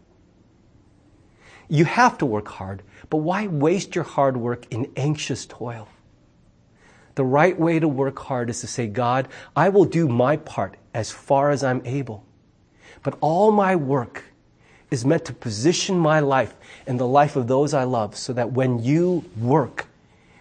You 1.75 1.87
have 1.87 2.19
to 2.19 2.27
work 2.27 2.49
hard, 2.49 2.83
but 3.09 3.19
why 3.29 3.47
waste 3.47 3.95
your 3.95 4.05
hard 4.05 4.37
work 4.37 4.67
in 4.71 4.93
anxious 4.95 5.47
toil? 5.47 5.89
The 7.15 7.25
right 7.25 7.59
way 7.59 7.79
to 7.79 7.89
work 7.89 8.19
hard 8.19 8.51
is 8.51 8.61
to 8.61 8.67
say, 8.67 8.87
God, 8.87 9.27
I 9.57 9.71
will 9.71 9.87
do 9.87 10.07
my 10.07 10.37
part 10.37 10.77
as 10.93 11.11
far 11.11 11.49
as 11.49 11.65
I'm 11.65 11.81
able, 11.87 12.25
but 13.03 13.17
all 13.23 13.51
my 13.53 13.75
work 13.75 14.23
is 14.91 15.07
meant 15.07 15.25
to 15.25 15.33
position 15.33 15.97
my 15.99 16.21
life 16.21 16.55
and 16.87 17.01
the 17.01 17.07
life 17.09 17.37
of 17.37 17.47
those 17.47 17.73
I 17.73 17.85
love 17.85 18.17
so 18.17 18.35
that 18.35 18.53
when 18.53 18.85
you 18.85 19.25
work, 19.41 19.87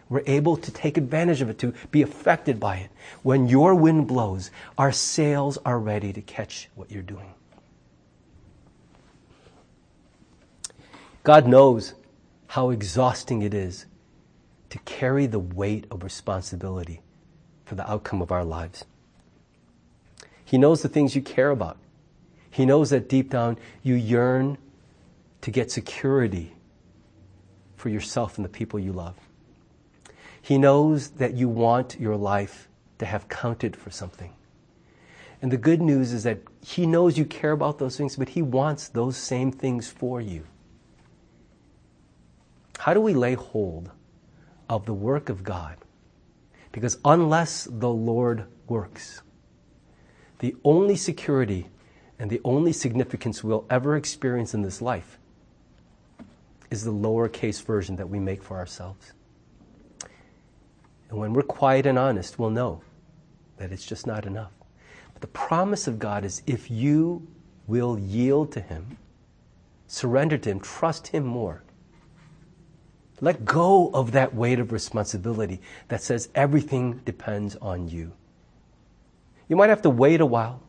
we're 0.10 0.24
able 0.28 0.58
to 0.58 0.70
take 0.70 0.98
advantage 0.98 1.42
of 1.42 1.50
it, 1.50 1.58
to 1.60 1.74
be 1.92 2.02
affected 2.02 2.60
by 2.60 2.76
it. 2.76 2.92
When 3.24 3.48
your 3.48 3.74
wind 3.74 4.06
blows, 4.06 4.52
our 4.78 4.92
sails 4.92 5.58
are 5.66 5.80
ready 5.80 6.12
to 6.12 6.20
catch 6.20 6.68
what 6.76 6.92
you're 6.92 7.02
doing. 7.16 7.36
God 11.24 11.48
knows 11.48 11.94
how 12.48 12.70
exhausting 12.72 13.42
it 13.42 13.54
is 13.54 13.86
to 14.70 14.80
carry 14.80 15.26
the 15.28 15.40
weight 15.40 15.86
of 15.92 16.04
responsibility 16.04 17.02
for 17.66 17.76
the 17.76 17.90
outcome 17.90 18.22
of 18.22 18.32
our 18.32 18.44
lives. 18.44 18.86
He 20.44 20.58
knows 20.58 20.82
the 20.82 20.90
things 20.90 21.16
you 21.16 21.22
care 21.22 21.52
about. 21.52 21.78
He 22.50 22.66
knows 22.66 22.90
that 22.90 23.08
deep 23.08 23.30
down 23.30 23.58
you 23.84 23.94
yearn 23.96 24.58
to 25.42 25.52
get 25.52 25.72
security 25.72 26.54
for 27.78 27.90
yourself 27.90 28.38
and 28.38 28.44
the 28.46 28.50
people 28.50 28.80
you 28.80 28.92
love. 28.92 29.16
He 30.42 30.58
knows 30.58 31.10
that 31.12 31.36
you 31.36 31.48
want 31.48 32.00
your 32.00 32.16
life 32.18 32.68
to 32.98 33.06
have 33.06 33.30
counted 33.30 33.76
for 33.76 33.92
something. 33.92 34.34
And 35.42 35.52
the 35.52 35.58
good 35.58 35.82
news 35.82 36.14
is 36.14 36.24
that 36.24 36.40
He 36.64 36.86
knows 36.86 37.18
you 37.18 37.26
care 37.26 37.52
about 37.52 37.78
those 37.80 37.96
things, 37.96 38.16
but 38.16 38.30
He 38.30 38.42
wants 38.42 38.90
those 38.90 39.18
same 39.18 39.52
things 39.52 39.88
for 39.90 40.20
you. 40.20 40.44
How 42.82 42.96
do 42.96 43.00
we 43.00 43.14
lay 43.14 43.36
hold 43.36 43.92
of 44.68 44.88
the 44.88 44.94
work 44.96 45.30
of 45.30 45.44
God? 45.44 45.78
Because 46.72 46.98
unless 47.06 47.66
the 47.70 47.92
Lord 47.92 48.46
works, 48.68 49.22
the 50.40 50.56
only 50.64 50.96
security 50.96 51.68
and 52.18 52.28
the 52.32 52.42
only 52.44 52.74
significance 52.74 53.44
we'll 53.44 53.68
ever 53.70 53.96
experience 53.96 54.56
in 54.56 54.64
this 54.64 54.82
life 54.82 55.20
is 56.72 56.84
the 56.84 56.92
lowercase 56.92 57.62
version 57.64 57.98
that 57.98 58.10
we 58.10 58.20
make 58.20 58.42
for 58.42 58.58
ourselves. 58.58 59.14
And 61.12 61.20
when 61.20 61.34
we're 61.34 61.44
quiet 61.44 61.86
and 61.86 62.00
honest, 62.00 62.40
we'll 62.40 62.50
know 62.50 62.82
that 63.58 63.72
it's 63.72 63.86
just 63.86 64.08
not 64.08 64.26
enough. 64.26 64.54
But 65.14 65.22
the 65.22 65.28
promise 65.28 65.86
of 65.88 66.00
God 66.00 66.26
is 66.26 66.42
if 66.48 66.72
you 66.72 67.28
will 67.68 68.00
yield 68.00 68.52
to 68.54 68.60
Him, 68.60 68.98
surrender 69.86 70.40
to 70.40 70.50
Him, 70.50 70.60
trust 70.60 71.06
Him 71.10 71.24
more, 71.28 71.62
let 73.22 73.46
go 73.46 73.92
of 73.94 74.12
that 74.14 74.34
weight 74.34 74.60
of 74.60 74.72
responsibility 74.72 75.62
that 75.90 76.02
says 76.02 76.28
everything 76.34 77.02
depends 77.06 77.56
on 77.58 77.88
you. 77.88 78.12
You 79.48 79.56
might 79.56 79.70
have 79.70 79.84
to 79.84 79.92
wait 79.92 80.22
a 80.22 80.26
while. 80.26 80.60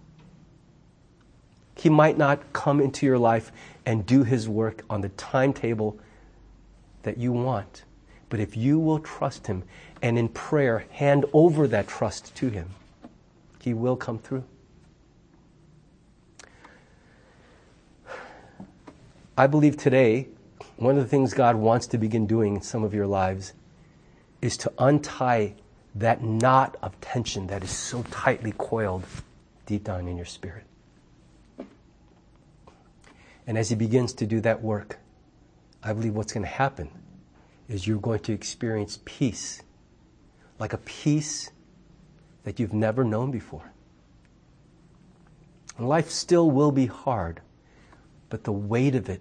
He 1.76 1.88
might 1.88 2.18
not 2.18 2.52
come 2.52 2.78
into 2.80 3.06
your 3.06 3.16
life 3.16 3.50
and 3.86 4.04
do 4.04 4.22
his 4.22 4.48
work 4.48 4.84
on 4.90 5.00
the 5.00 5.08
timetable 5.10 5.98
that 7.04 7.16
you 7.16 7.32
want. 7.32 7.84
But 8.28 8.38
if 8.38 8.54
you 8.56 8.78
will 8.78 8.98
trust 8.98 9.46
him 9.46 9.62
and 10.02 10.18
in 10.18 10.28
prayer 10.28 10.84
hand 10.90 11.24
over 11.32 11.66
that 11.68 11.88
trust 11.88 12.34
to 12.36 12.48
him, 12.48 12.68
he 13.62 13.72
will 13.72 13.96
come 13.96 14.18
through. 14.18 14.44
I 19.38 19.46
believe 19.46 19.78
today 19.78 20.28
one 20.76 20.96
of 20.96 21.02
the 21.02 21.08
things 21.08 21.34
God 21.34 21.56
wants 21.56 21.86
to 21.88 21.98
begin 21.98 22.26
doing 22.26 22.56
in 22.56 22.62
some 22.62 22.82
of 22.84 22.94
your 22.94 23.06
lives 23.06 23.52
is 24.40 24.56
to 24.58 24.72
untie 24.78 25.54
that 25.94 26.22
knot 26.24 26.76
of 26.82 26.98
tension 27.00 27.46
that 27.48 27.62
is 27.62 27.70
so 27.70 28.02
tightly 28.10 28.52
coiled 28.56 29.04
deep 29.66 29.84
down 29.84 30.08
in 30.08 30.16
your 30.16 30.24
spirit. 30.26 30.64
And 33.46 33.58
as 33.58 33.68
He 33.68 33.76
begins 33.76 34.12
to 34.14 34.26
do 34.26 34.40
that 34.40 34.62
work, 34.62 34.98
I 35.82 35.92
believe 35.92 36.14
what's 36.14 36.32
going 36.32 36.44
to 36.44 36.50
happen 36.50 36.88
is 37.68 37.86
you're 37.86 38.00
going 38.00 38.20
to 38.20 38.32
experience 38.32 39.00
peace, 39.04 39.62
like 40.58 40.72
a 40.72 40.78
peace 40.78 41.50
that 42.44 42.58
you've 42.58 42.72
never 42.72 43.04
known 43.04 43.30
before. 43.30 43.70
And 45.76 45.88
life 45.88 46.08
still 46.10 46.50
will 46.50 46.72
be 46.72 46.86
hard, 46.86 47.40
but 48.30 48.44
the 48.44 48.52
weight 48.52 48.94
of 48.94 49.08
it 49.08 49.20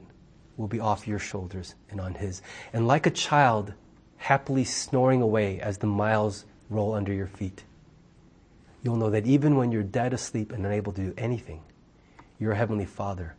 will 0.58 0.68
be 0.68 0.80
off 0.80 1.08
your 1.08 1.20
shoulders 1.20 1.76
and 1.90 2.00
on 2.00 2.14
his. 2.16 2.42
And 2.74 2.88
like 2.88 3.06
a 3.06 3.12
child, 3.12 3.74
happily 4.18 4.64
snoring 4.64 5.22
away 5.22 5.60
as 5.60 5.78
the 5.78 5.88
miles 5.88 6.46
roll 6.70 6.94
under 6.94 7.14
your 7.14 7.28
feet, 7.28 7.64
you'll 8.84 8.96
know 8.98 9.10
that 9.10 9.26
even 9.26 9.56
when 9.56 9.72
you're 9.72 9.84
dead 9.84 10.14
asleep 10.14 10.52
and 10.52 10.66
unable 10.66 10.92
to 10.94 11.02
do 11.02 11.14
anything, 11.18 11.62
your 12.40 12.54
Heavenly 12.54 12.86
Father, 12.86 13.36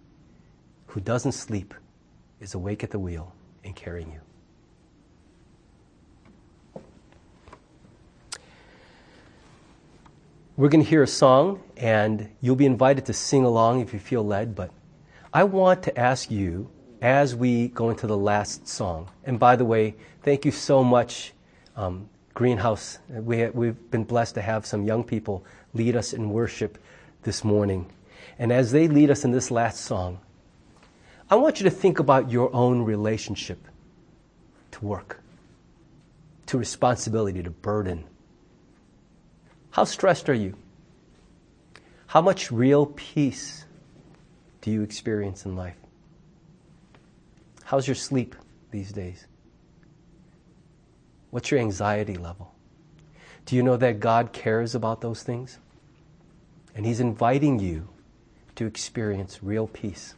who 0.87 1.01
doesn't 1.01 1.33
sleep, 1.33 1.75
is 2.41 2.55
awake 2.55 2.83
at 2.83 2.91
the 2.91 2.99
wheel 2.99 3.35
and 3.65 3.75
carrying 3.75 4.13
you. 4.13 4.21
We're 10.57 10.69
going 10.69 10.85
to 10.85 10.89
hear 10.89 11.03
a 11.03 11.07
song, 11.09 11.63
and 11.79 12.29
you'll 12.41 12.57
be 12.57 12.67
invited 12.67 13.07
to 13.07 13.13
sing 13.13 13.45
along 13.45 13.81
if 13.81 13.93
you 13.95 13.99
feel 13.99 14.25
led, 14.25 14.55
but 14.55 14.71
I 15.33 15.45
want 15.45 15.83
to 15.85 15.99
ask 15.99 16.31
you 16.31 16.69
as 17.03 17.35
we 17.35 17.67
go 17.69 17.91
into 17.91 18.07
the 18.07 18.17
last 18.17 18.69
song. 18.69 19.11
And 19.25 19.39
by 19.39 19.57
the 19.57 19.65
way, 19.65 19.97
thank 20.23 20.45
you 20.45 20.53
so 20.53 20.85
much, 20.85 21.33
um, 21.77 22.09
Greenhouse. 22.33 23.01
We, 23.11 23.39
have 23.41 23.91
been 23.91 24.05
blessed 24.05 24.37
to 24.37 24.41
have 24.43 24.65
some 24.65 24.87
young 24.87 25.03
people 25.03 25.45
lead 25.75 25.97
us 25.97 26.13
in 26.13 26.31
worship 26.31 26.79
this 27.25 27.43
morning. 27.43 27.87
And 28.39 28.53
as 28.53 28.71
they 28.71 28.87
lead 28.87 29.11
us 29.11 29.25
in 29.25 29.33
this 29.33 29.51
last 29.51 29.81
song, 29.85 30.21
I 31.29 31.35
want 31.35 31.59
you 31.59 31.65
to 31.65 31.71
think 31.71 31.99
about 31.99 32.31
your 32.31 32.55
own 32.55 32.83
relationship 32.83 33.67
to 34.71 34.85
work, 34.85 35.21
to 36.47 36.57
responsibility, 36.57 37.43
to 37.43 37.51
burden. 37.51 38.05
How 39.73 39.85
stressed 39.85 40.29
are 40.29 40.35
you? 40.35 40.55
How 42.07 42.21
much 42.21 42.53
real 42.53 42.87
peace 42.87 43.65
do 44.61 44.71
you 44.71 44.83
experience 44.83 45.45
in 45.47 45.57
life? 45.57 45.77
How's 47.73 47.89
your 47.89 47.95
sleep 47.95 48.35
these 48.71 48.93
days? 48.93 49.27
What's 51.31 51.51
your 51.51 51.59
anxiety 51.59 52.17
level? 52.17 52.55
Do 53.47 53.57
you 53.57 53.63
know 53.63 53.79
that 53.79 53.99
God 53.99 54.35
cares 54.35 54.75
about 54.75 55.01
those 55.01 55.23
things? 55.23 55.59
And 56.75 56.85
He's 56.85 57.01
inviting 57.01 57.61
you 57.61 57.89
to 58.57 58.67
experience 58.67 59.43
real 59.43 59.69
peace, 59.69 60.13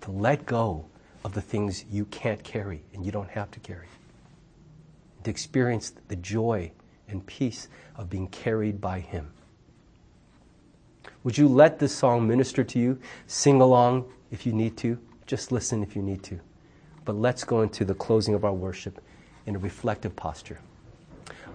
to 0.00 0.10
let 0.10 0.46
go 0.46 0.86
of 1.22 1.34
the 1.34 1.42
things 1.42 1.84
you 1.92 2.06
can't 2.06 2.42
carry 2.42 2.80
and 2.94 3.04
you 3.04 3.12
don't 3.12 3.28
have 3.28 3.50
to 3.50 3.60
carry, 3.60 3.88
to 5.24 5.30
experience 5.30 5.92
the 6.08 6.16
joy 6.16 6.72
and 7.08 7.26
peace 7.26 7.68
of 7.96 8.08
being 8.08 8.26
carried 8.28 8.80
by 8.80 9.00
Him. 9.00 9.30
Would 11.24 11.36
you 11.36 11.46
let 11.46 11.78
this 11.78 11.94
song 11.94 12.26
minister 12.26 12.64
to 12.64 12.78
you? 12.78 12.98
Sing 13.26 13.60
along 13.60 14.06
if 14.30 14.46
you 14.46 14.54
need 14.54 14.78
to. 14.78 14.98
Just 15.26 15.52
listen 15.52 15.82
if 15.82 15.94
you 15.94 16.00
need 16.00 16.22
to. 16.22 16.40
But 17.04 17.16
let's 17.16 17.44
go 17.44 17.62
into 17.62 17.84
the 17.84 17.94
closing 17.94 18.34
of 18.34 18.44
our 18.44 18.52
worship 18.52 19.00
in 19.46 19.56
a 19.56 19.58
reflective 19.58 20.16
posture. 20.16 20.58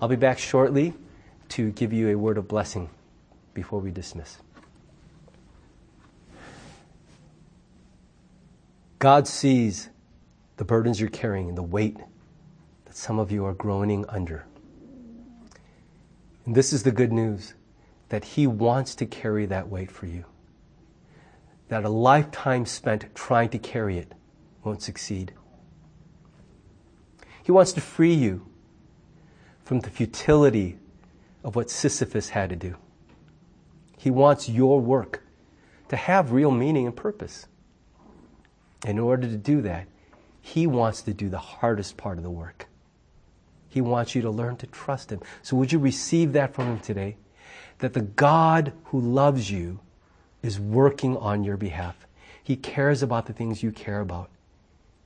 I'll 0.01 0.07
be 0.07 0.15
back 0.15 0.37
shortly 0.37 0.93
to 1.49 1.71
give 1.71 1.91
you 1.91 2.09
a 2.09 2.15
word 2.15 2.37
of 2.37 2.47
blessing 2.47 2.89
before 3.53 3.79
we 3.79 3.91
dismiss. 3.91 4.37
God 8.99 9.27
sees 9.27 9.89
the 10.57 10.65
burdens 10.65 10.99
you're 10.99 11.09
carrying 11.09 11.49
and 11.49 11.57
the 11.57 11.63
weight 11.63 11.97
that 12.85 12.95
some 12.95 13.17
of 13.17 13.31
you 13.31 13.45
are 13.45 13.53
groaning 13.53 14.05
under. 14.09 14.45
And 16.45 16.53
this 16.53 16.73
is 16.73 16.83
the 16.83 16.91
good 16.91 17.11
news 17.11 17.53
that 18.09 18.23
He 18.23 18.45
wants 18.45 18.95
to 18.95 19.05
carry 19.05 19.45
that 19.47 19.69
weight 19.69 19.89
for 19.89 20.05
you. 20.05 20.25
That 21.69 21.85
a 21.85 21.89
lifetime 21.89 22.65
spent 22.65 23.05
trying 23.15 23.49
to 23.49 23.59
carry 23.59 23.97
it 23.97 24.13
won't 24.63 24.81
succeed. 24.81 25.33
He 27.49 27.51
wants 27.51 27.71
to 27.73 27.81
free 27.81 28.13
you 28.13 28.45
from 29.65 29.79
the 29.79 29.89
futility 29.89 30.77
of 31.43 31.55
what 31.55 31.71
Sisyphus 31.71 32.29
had 32.29 32.51
to 32.51 32.55
do. 32.55 32.75
He 33.97 34.11
wants 34.11 34.47
your 34.47 34.79
work 34.79 35.23
to 35.87 35.95
have 35.95 36.31
real 36.31 36.51
meaning 36.51 36.85
and 36.85 36.95
purpose. 36.95 37.47
In 38.85 38.99
order 38.99 39.27
to 39.27 39.35
do 39.35 39.63
that, 39.63 39.87
He 40.43 40.67
wants 40.67 41.01
to 41.01 41.11
do 41.11 41.27
the 41.27 41.39
hardest 41.39 41.97
part 41.97 42.19
of 42.19 42.23
the 42.23 42.29
work. 42.29 42.67
He 43.67 43.81
wants 43.81 44.13
you 44.13 44.21
to 44.21 44.29
learn 44.29 44.57
to 44.57 44.67
trust 44.67 45.11
Him. 45.11 45.19
So, 45.41 45.57
would 45.57 45.71
you 45.71 45.79
receive 45.79 46.33
that 46.33 46.53
from 46.53 46.67
Him 46.67 46.79
today? 46.81 47.15
That 47.79 47.93
the 47.93 48.01
God 48.01 48.73
who 48.85 48.99
loves 48.99 49.49
you 49.49 49.79
is 50.43 50.59
working 50.59 51.17
on 51.17 51.43
your 51.43 51.57
behalf. 51.57 52.05
He 52.43 52.55
cares 52.55 53.01
about 53.01 53.25
the 53.25 53.33
things 53.33 53.63
you 53.63 53.71
care 53.71 54.01
about, 54.01 54.29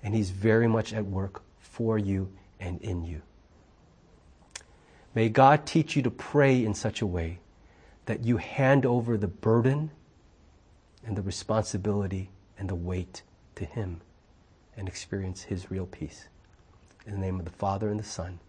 and 0.04 0.14
He's 0.14 0.32
very 0.32 0.68
much 0.68 0.92
at 0.92 1.06
work 1.06 1.42
for 1.74 1.98
you 1.98 2.32
and 2.60 2.80
in 2.82 3.04
you. 3.04 3.24
May 5.16 5.30
God 5.30 5.66
teach 5.66 5.96
you 5.96 6.04
to 6.04 6.12
pray 6.12 6.64
in 6.64 6.76
such 6.76 7.02
a 7.02 7.08
way 7.08 7.40
that 8.06 8.24
you 8.24 8.38
hand 8.38 8.86
over 8.86 9.18
the 9.18 9.28
burden 9.28 9.90
and 11.04 11.16
the 11.18 11.22
responsibility 11.24 12.30
and 12.60 12.70
the 12.70 12.76
weight 12.76 13.24
to 13.56 13.66
Him 13.66 14.02
and 14.78 14.88
experience 14.88 15.42
His 15.44 15.72
real 15.72 15.88
peace. 15.88 16.28
In 17.08 17.14
the 17.14 17.18
name 17.20 17.40
of 17.40 17.46
the 17.46 17.52
Father 17.52 17.90
and 17.90 18.00
the 18.00 18.04
Son 18.04 18.40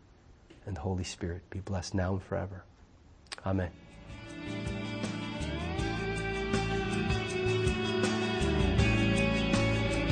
and 0.67 0.77
the 0.77 0.81
Holy 0.81 1.05
Spirit, 1.05 1.49
be 1.49 1.61
blessed 1.61 1.95
now 1.95 2.13
and 2.13 2.23
forever. 2.23 2.63
Amen. 3.47 3.71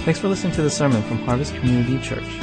Thanks 0.05 0.19
for 0.19 0.29
listening 0.29 0.53
to 0.55 0.63
the 0.63 0.71
sermon 0.71 1.03
from 1.05 1.19
Harvest 1.19 1.55
Community 1.57 1.99
Church. 2.01 2.43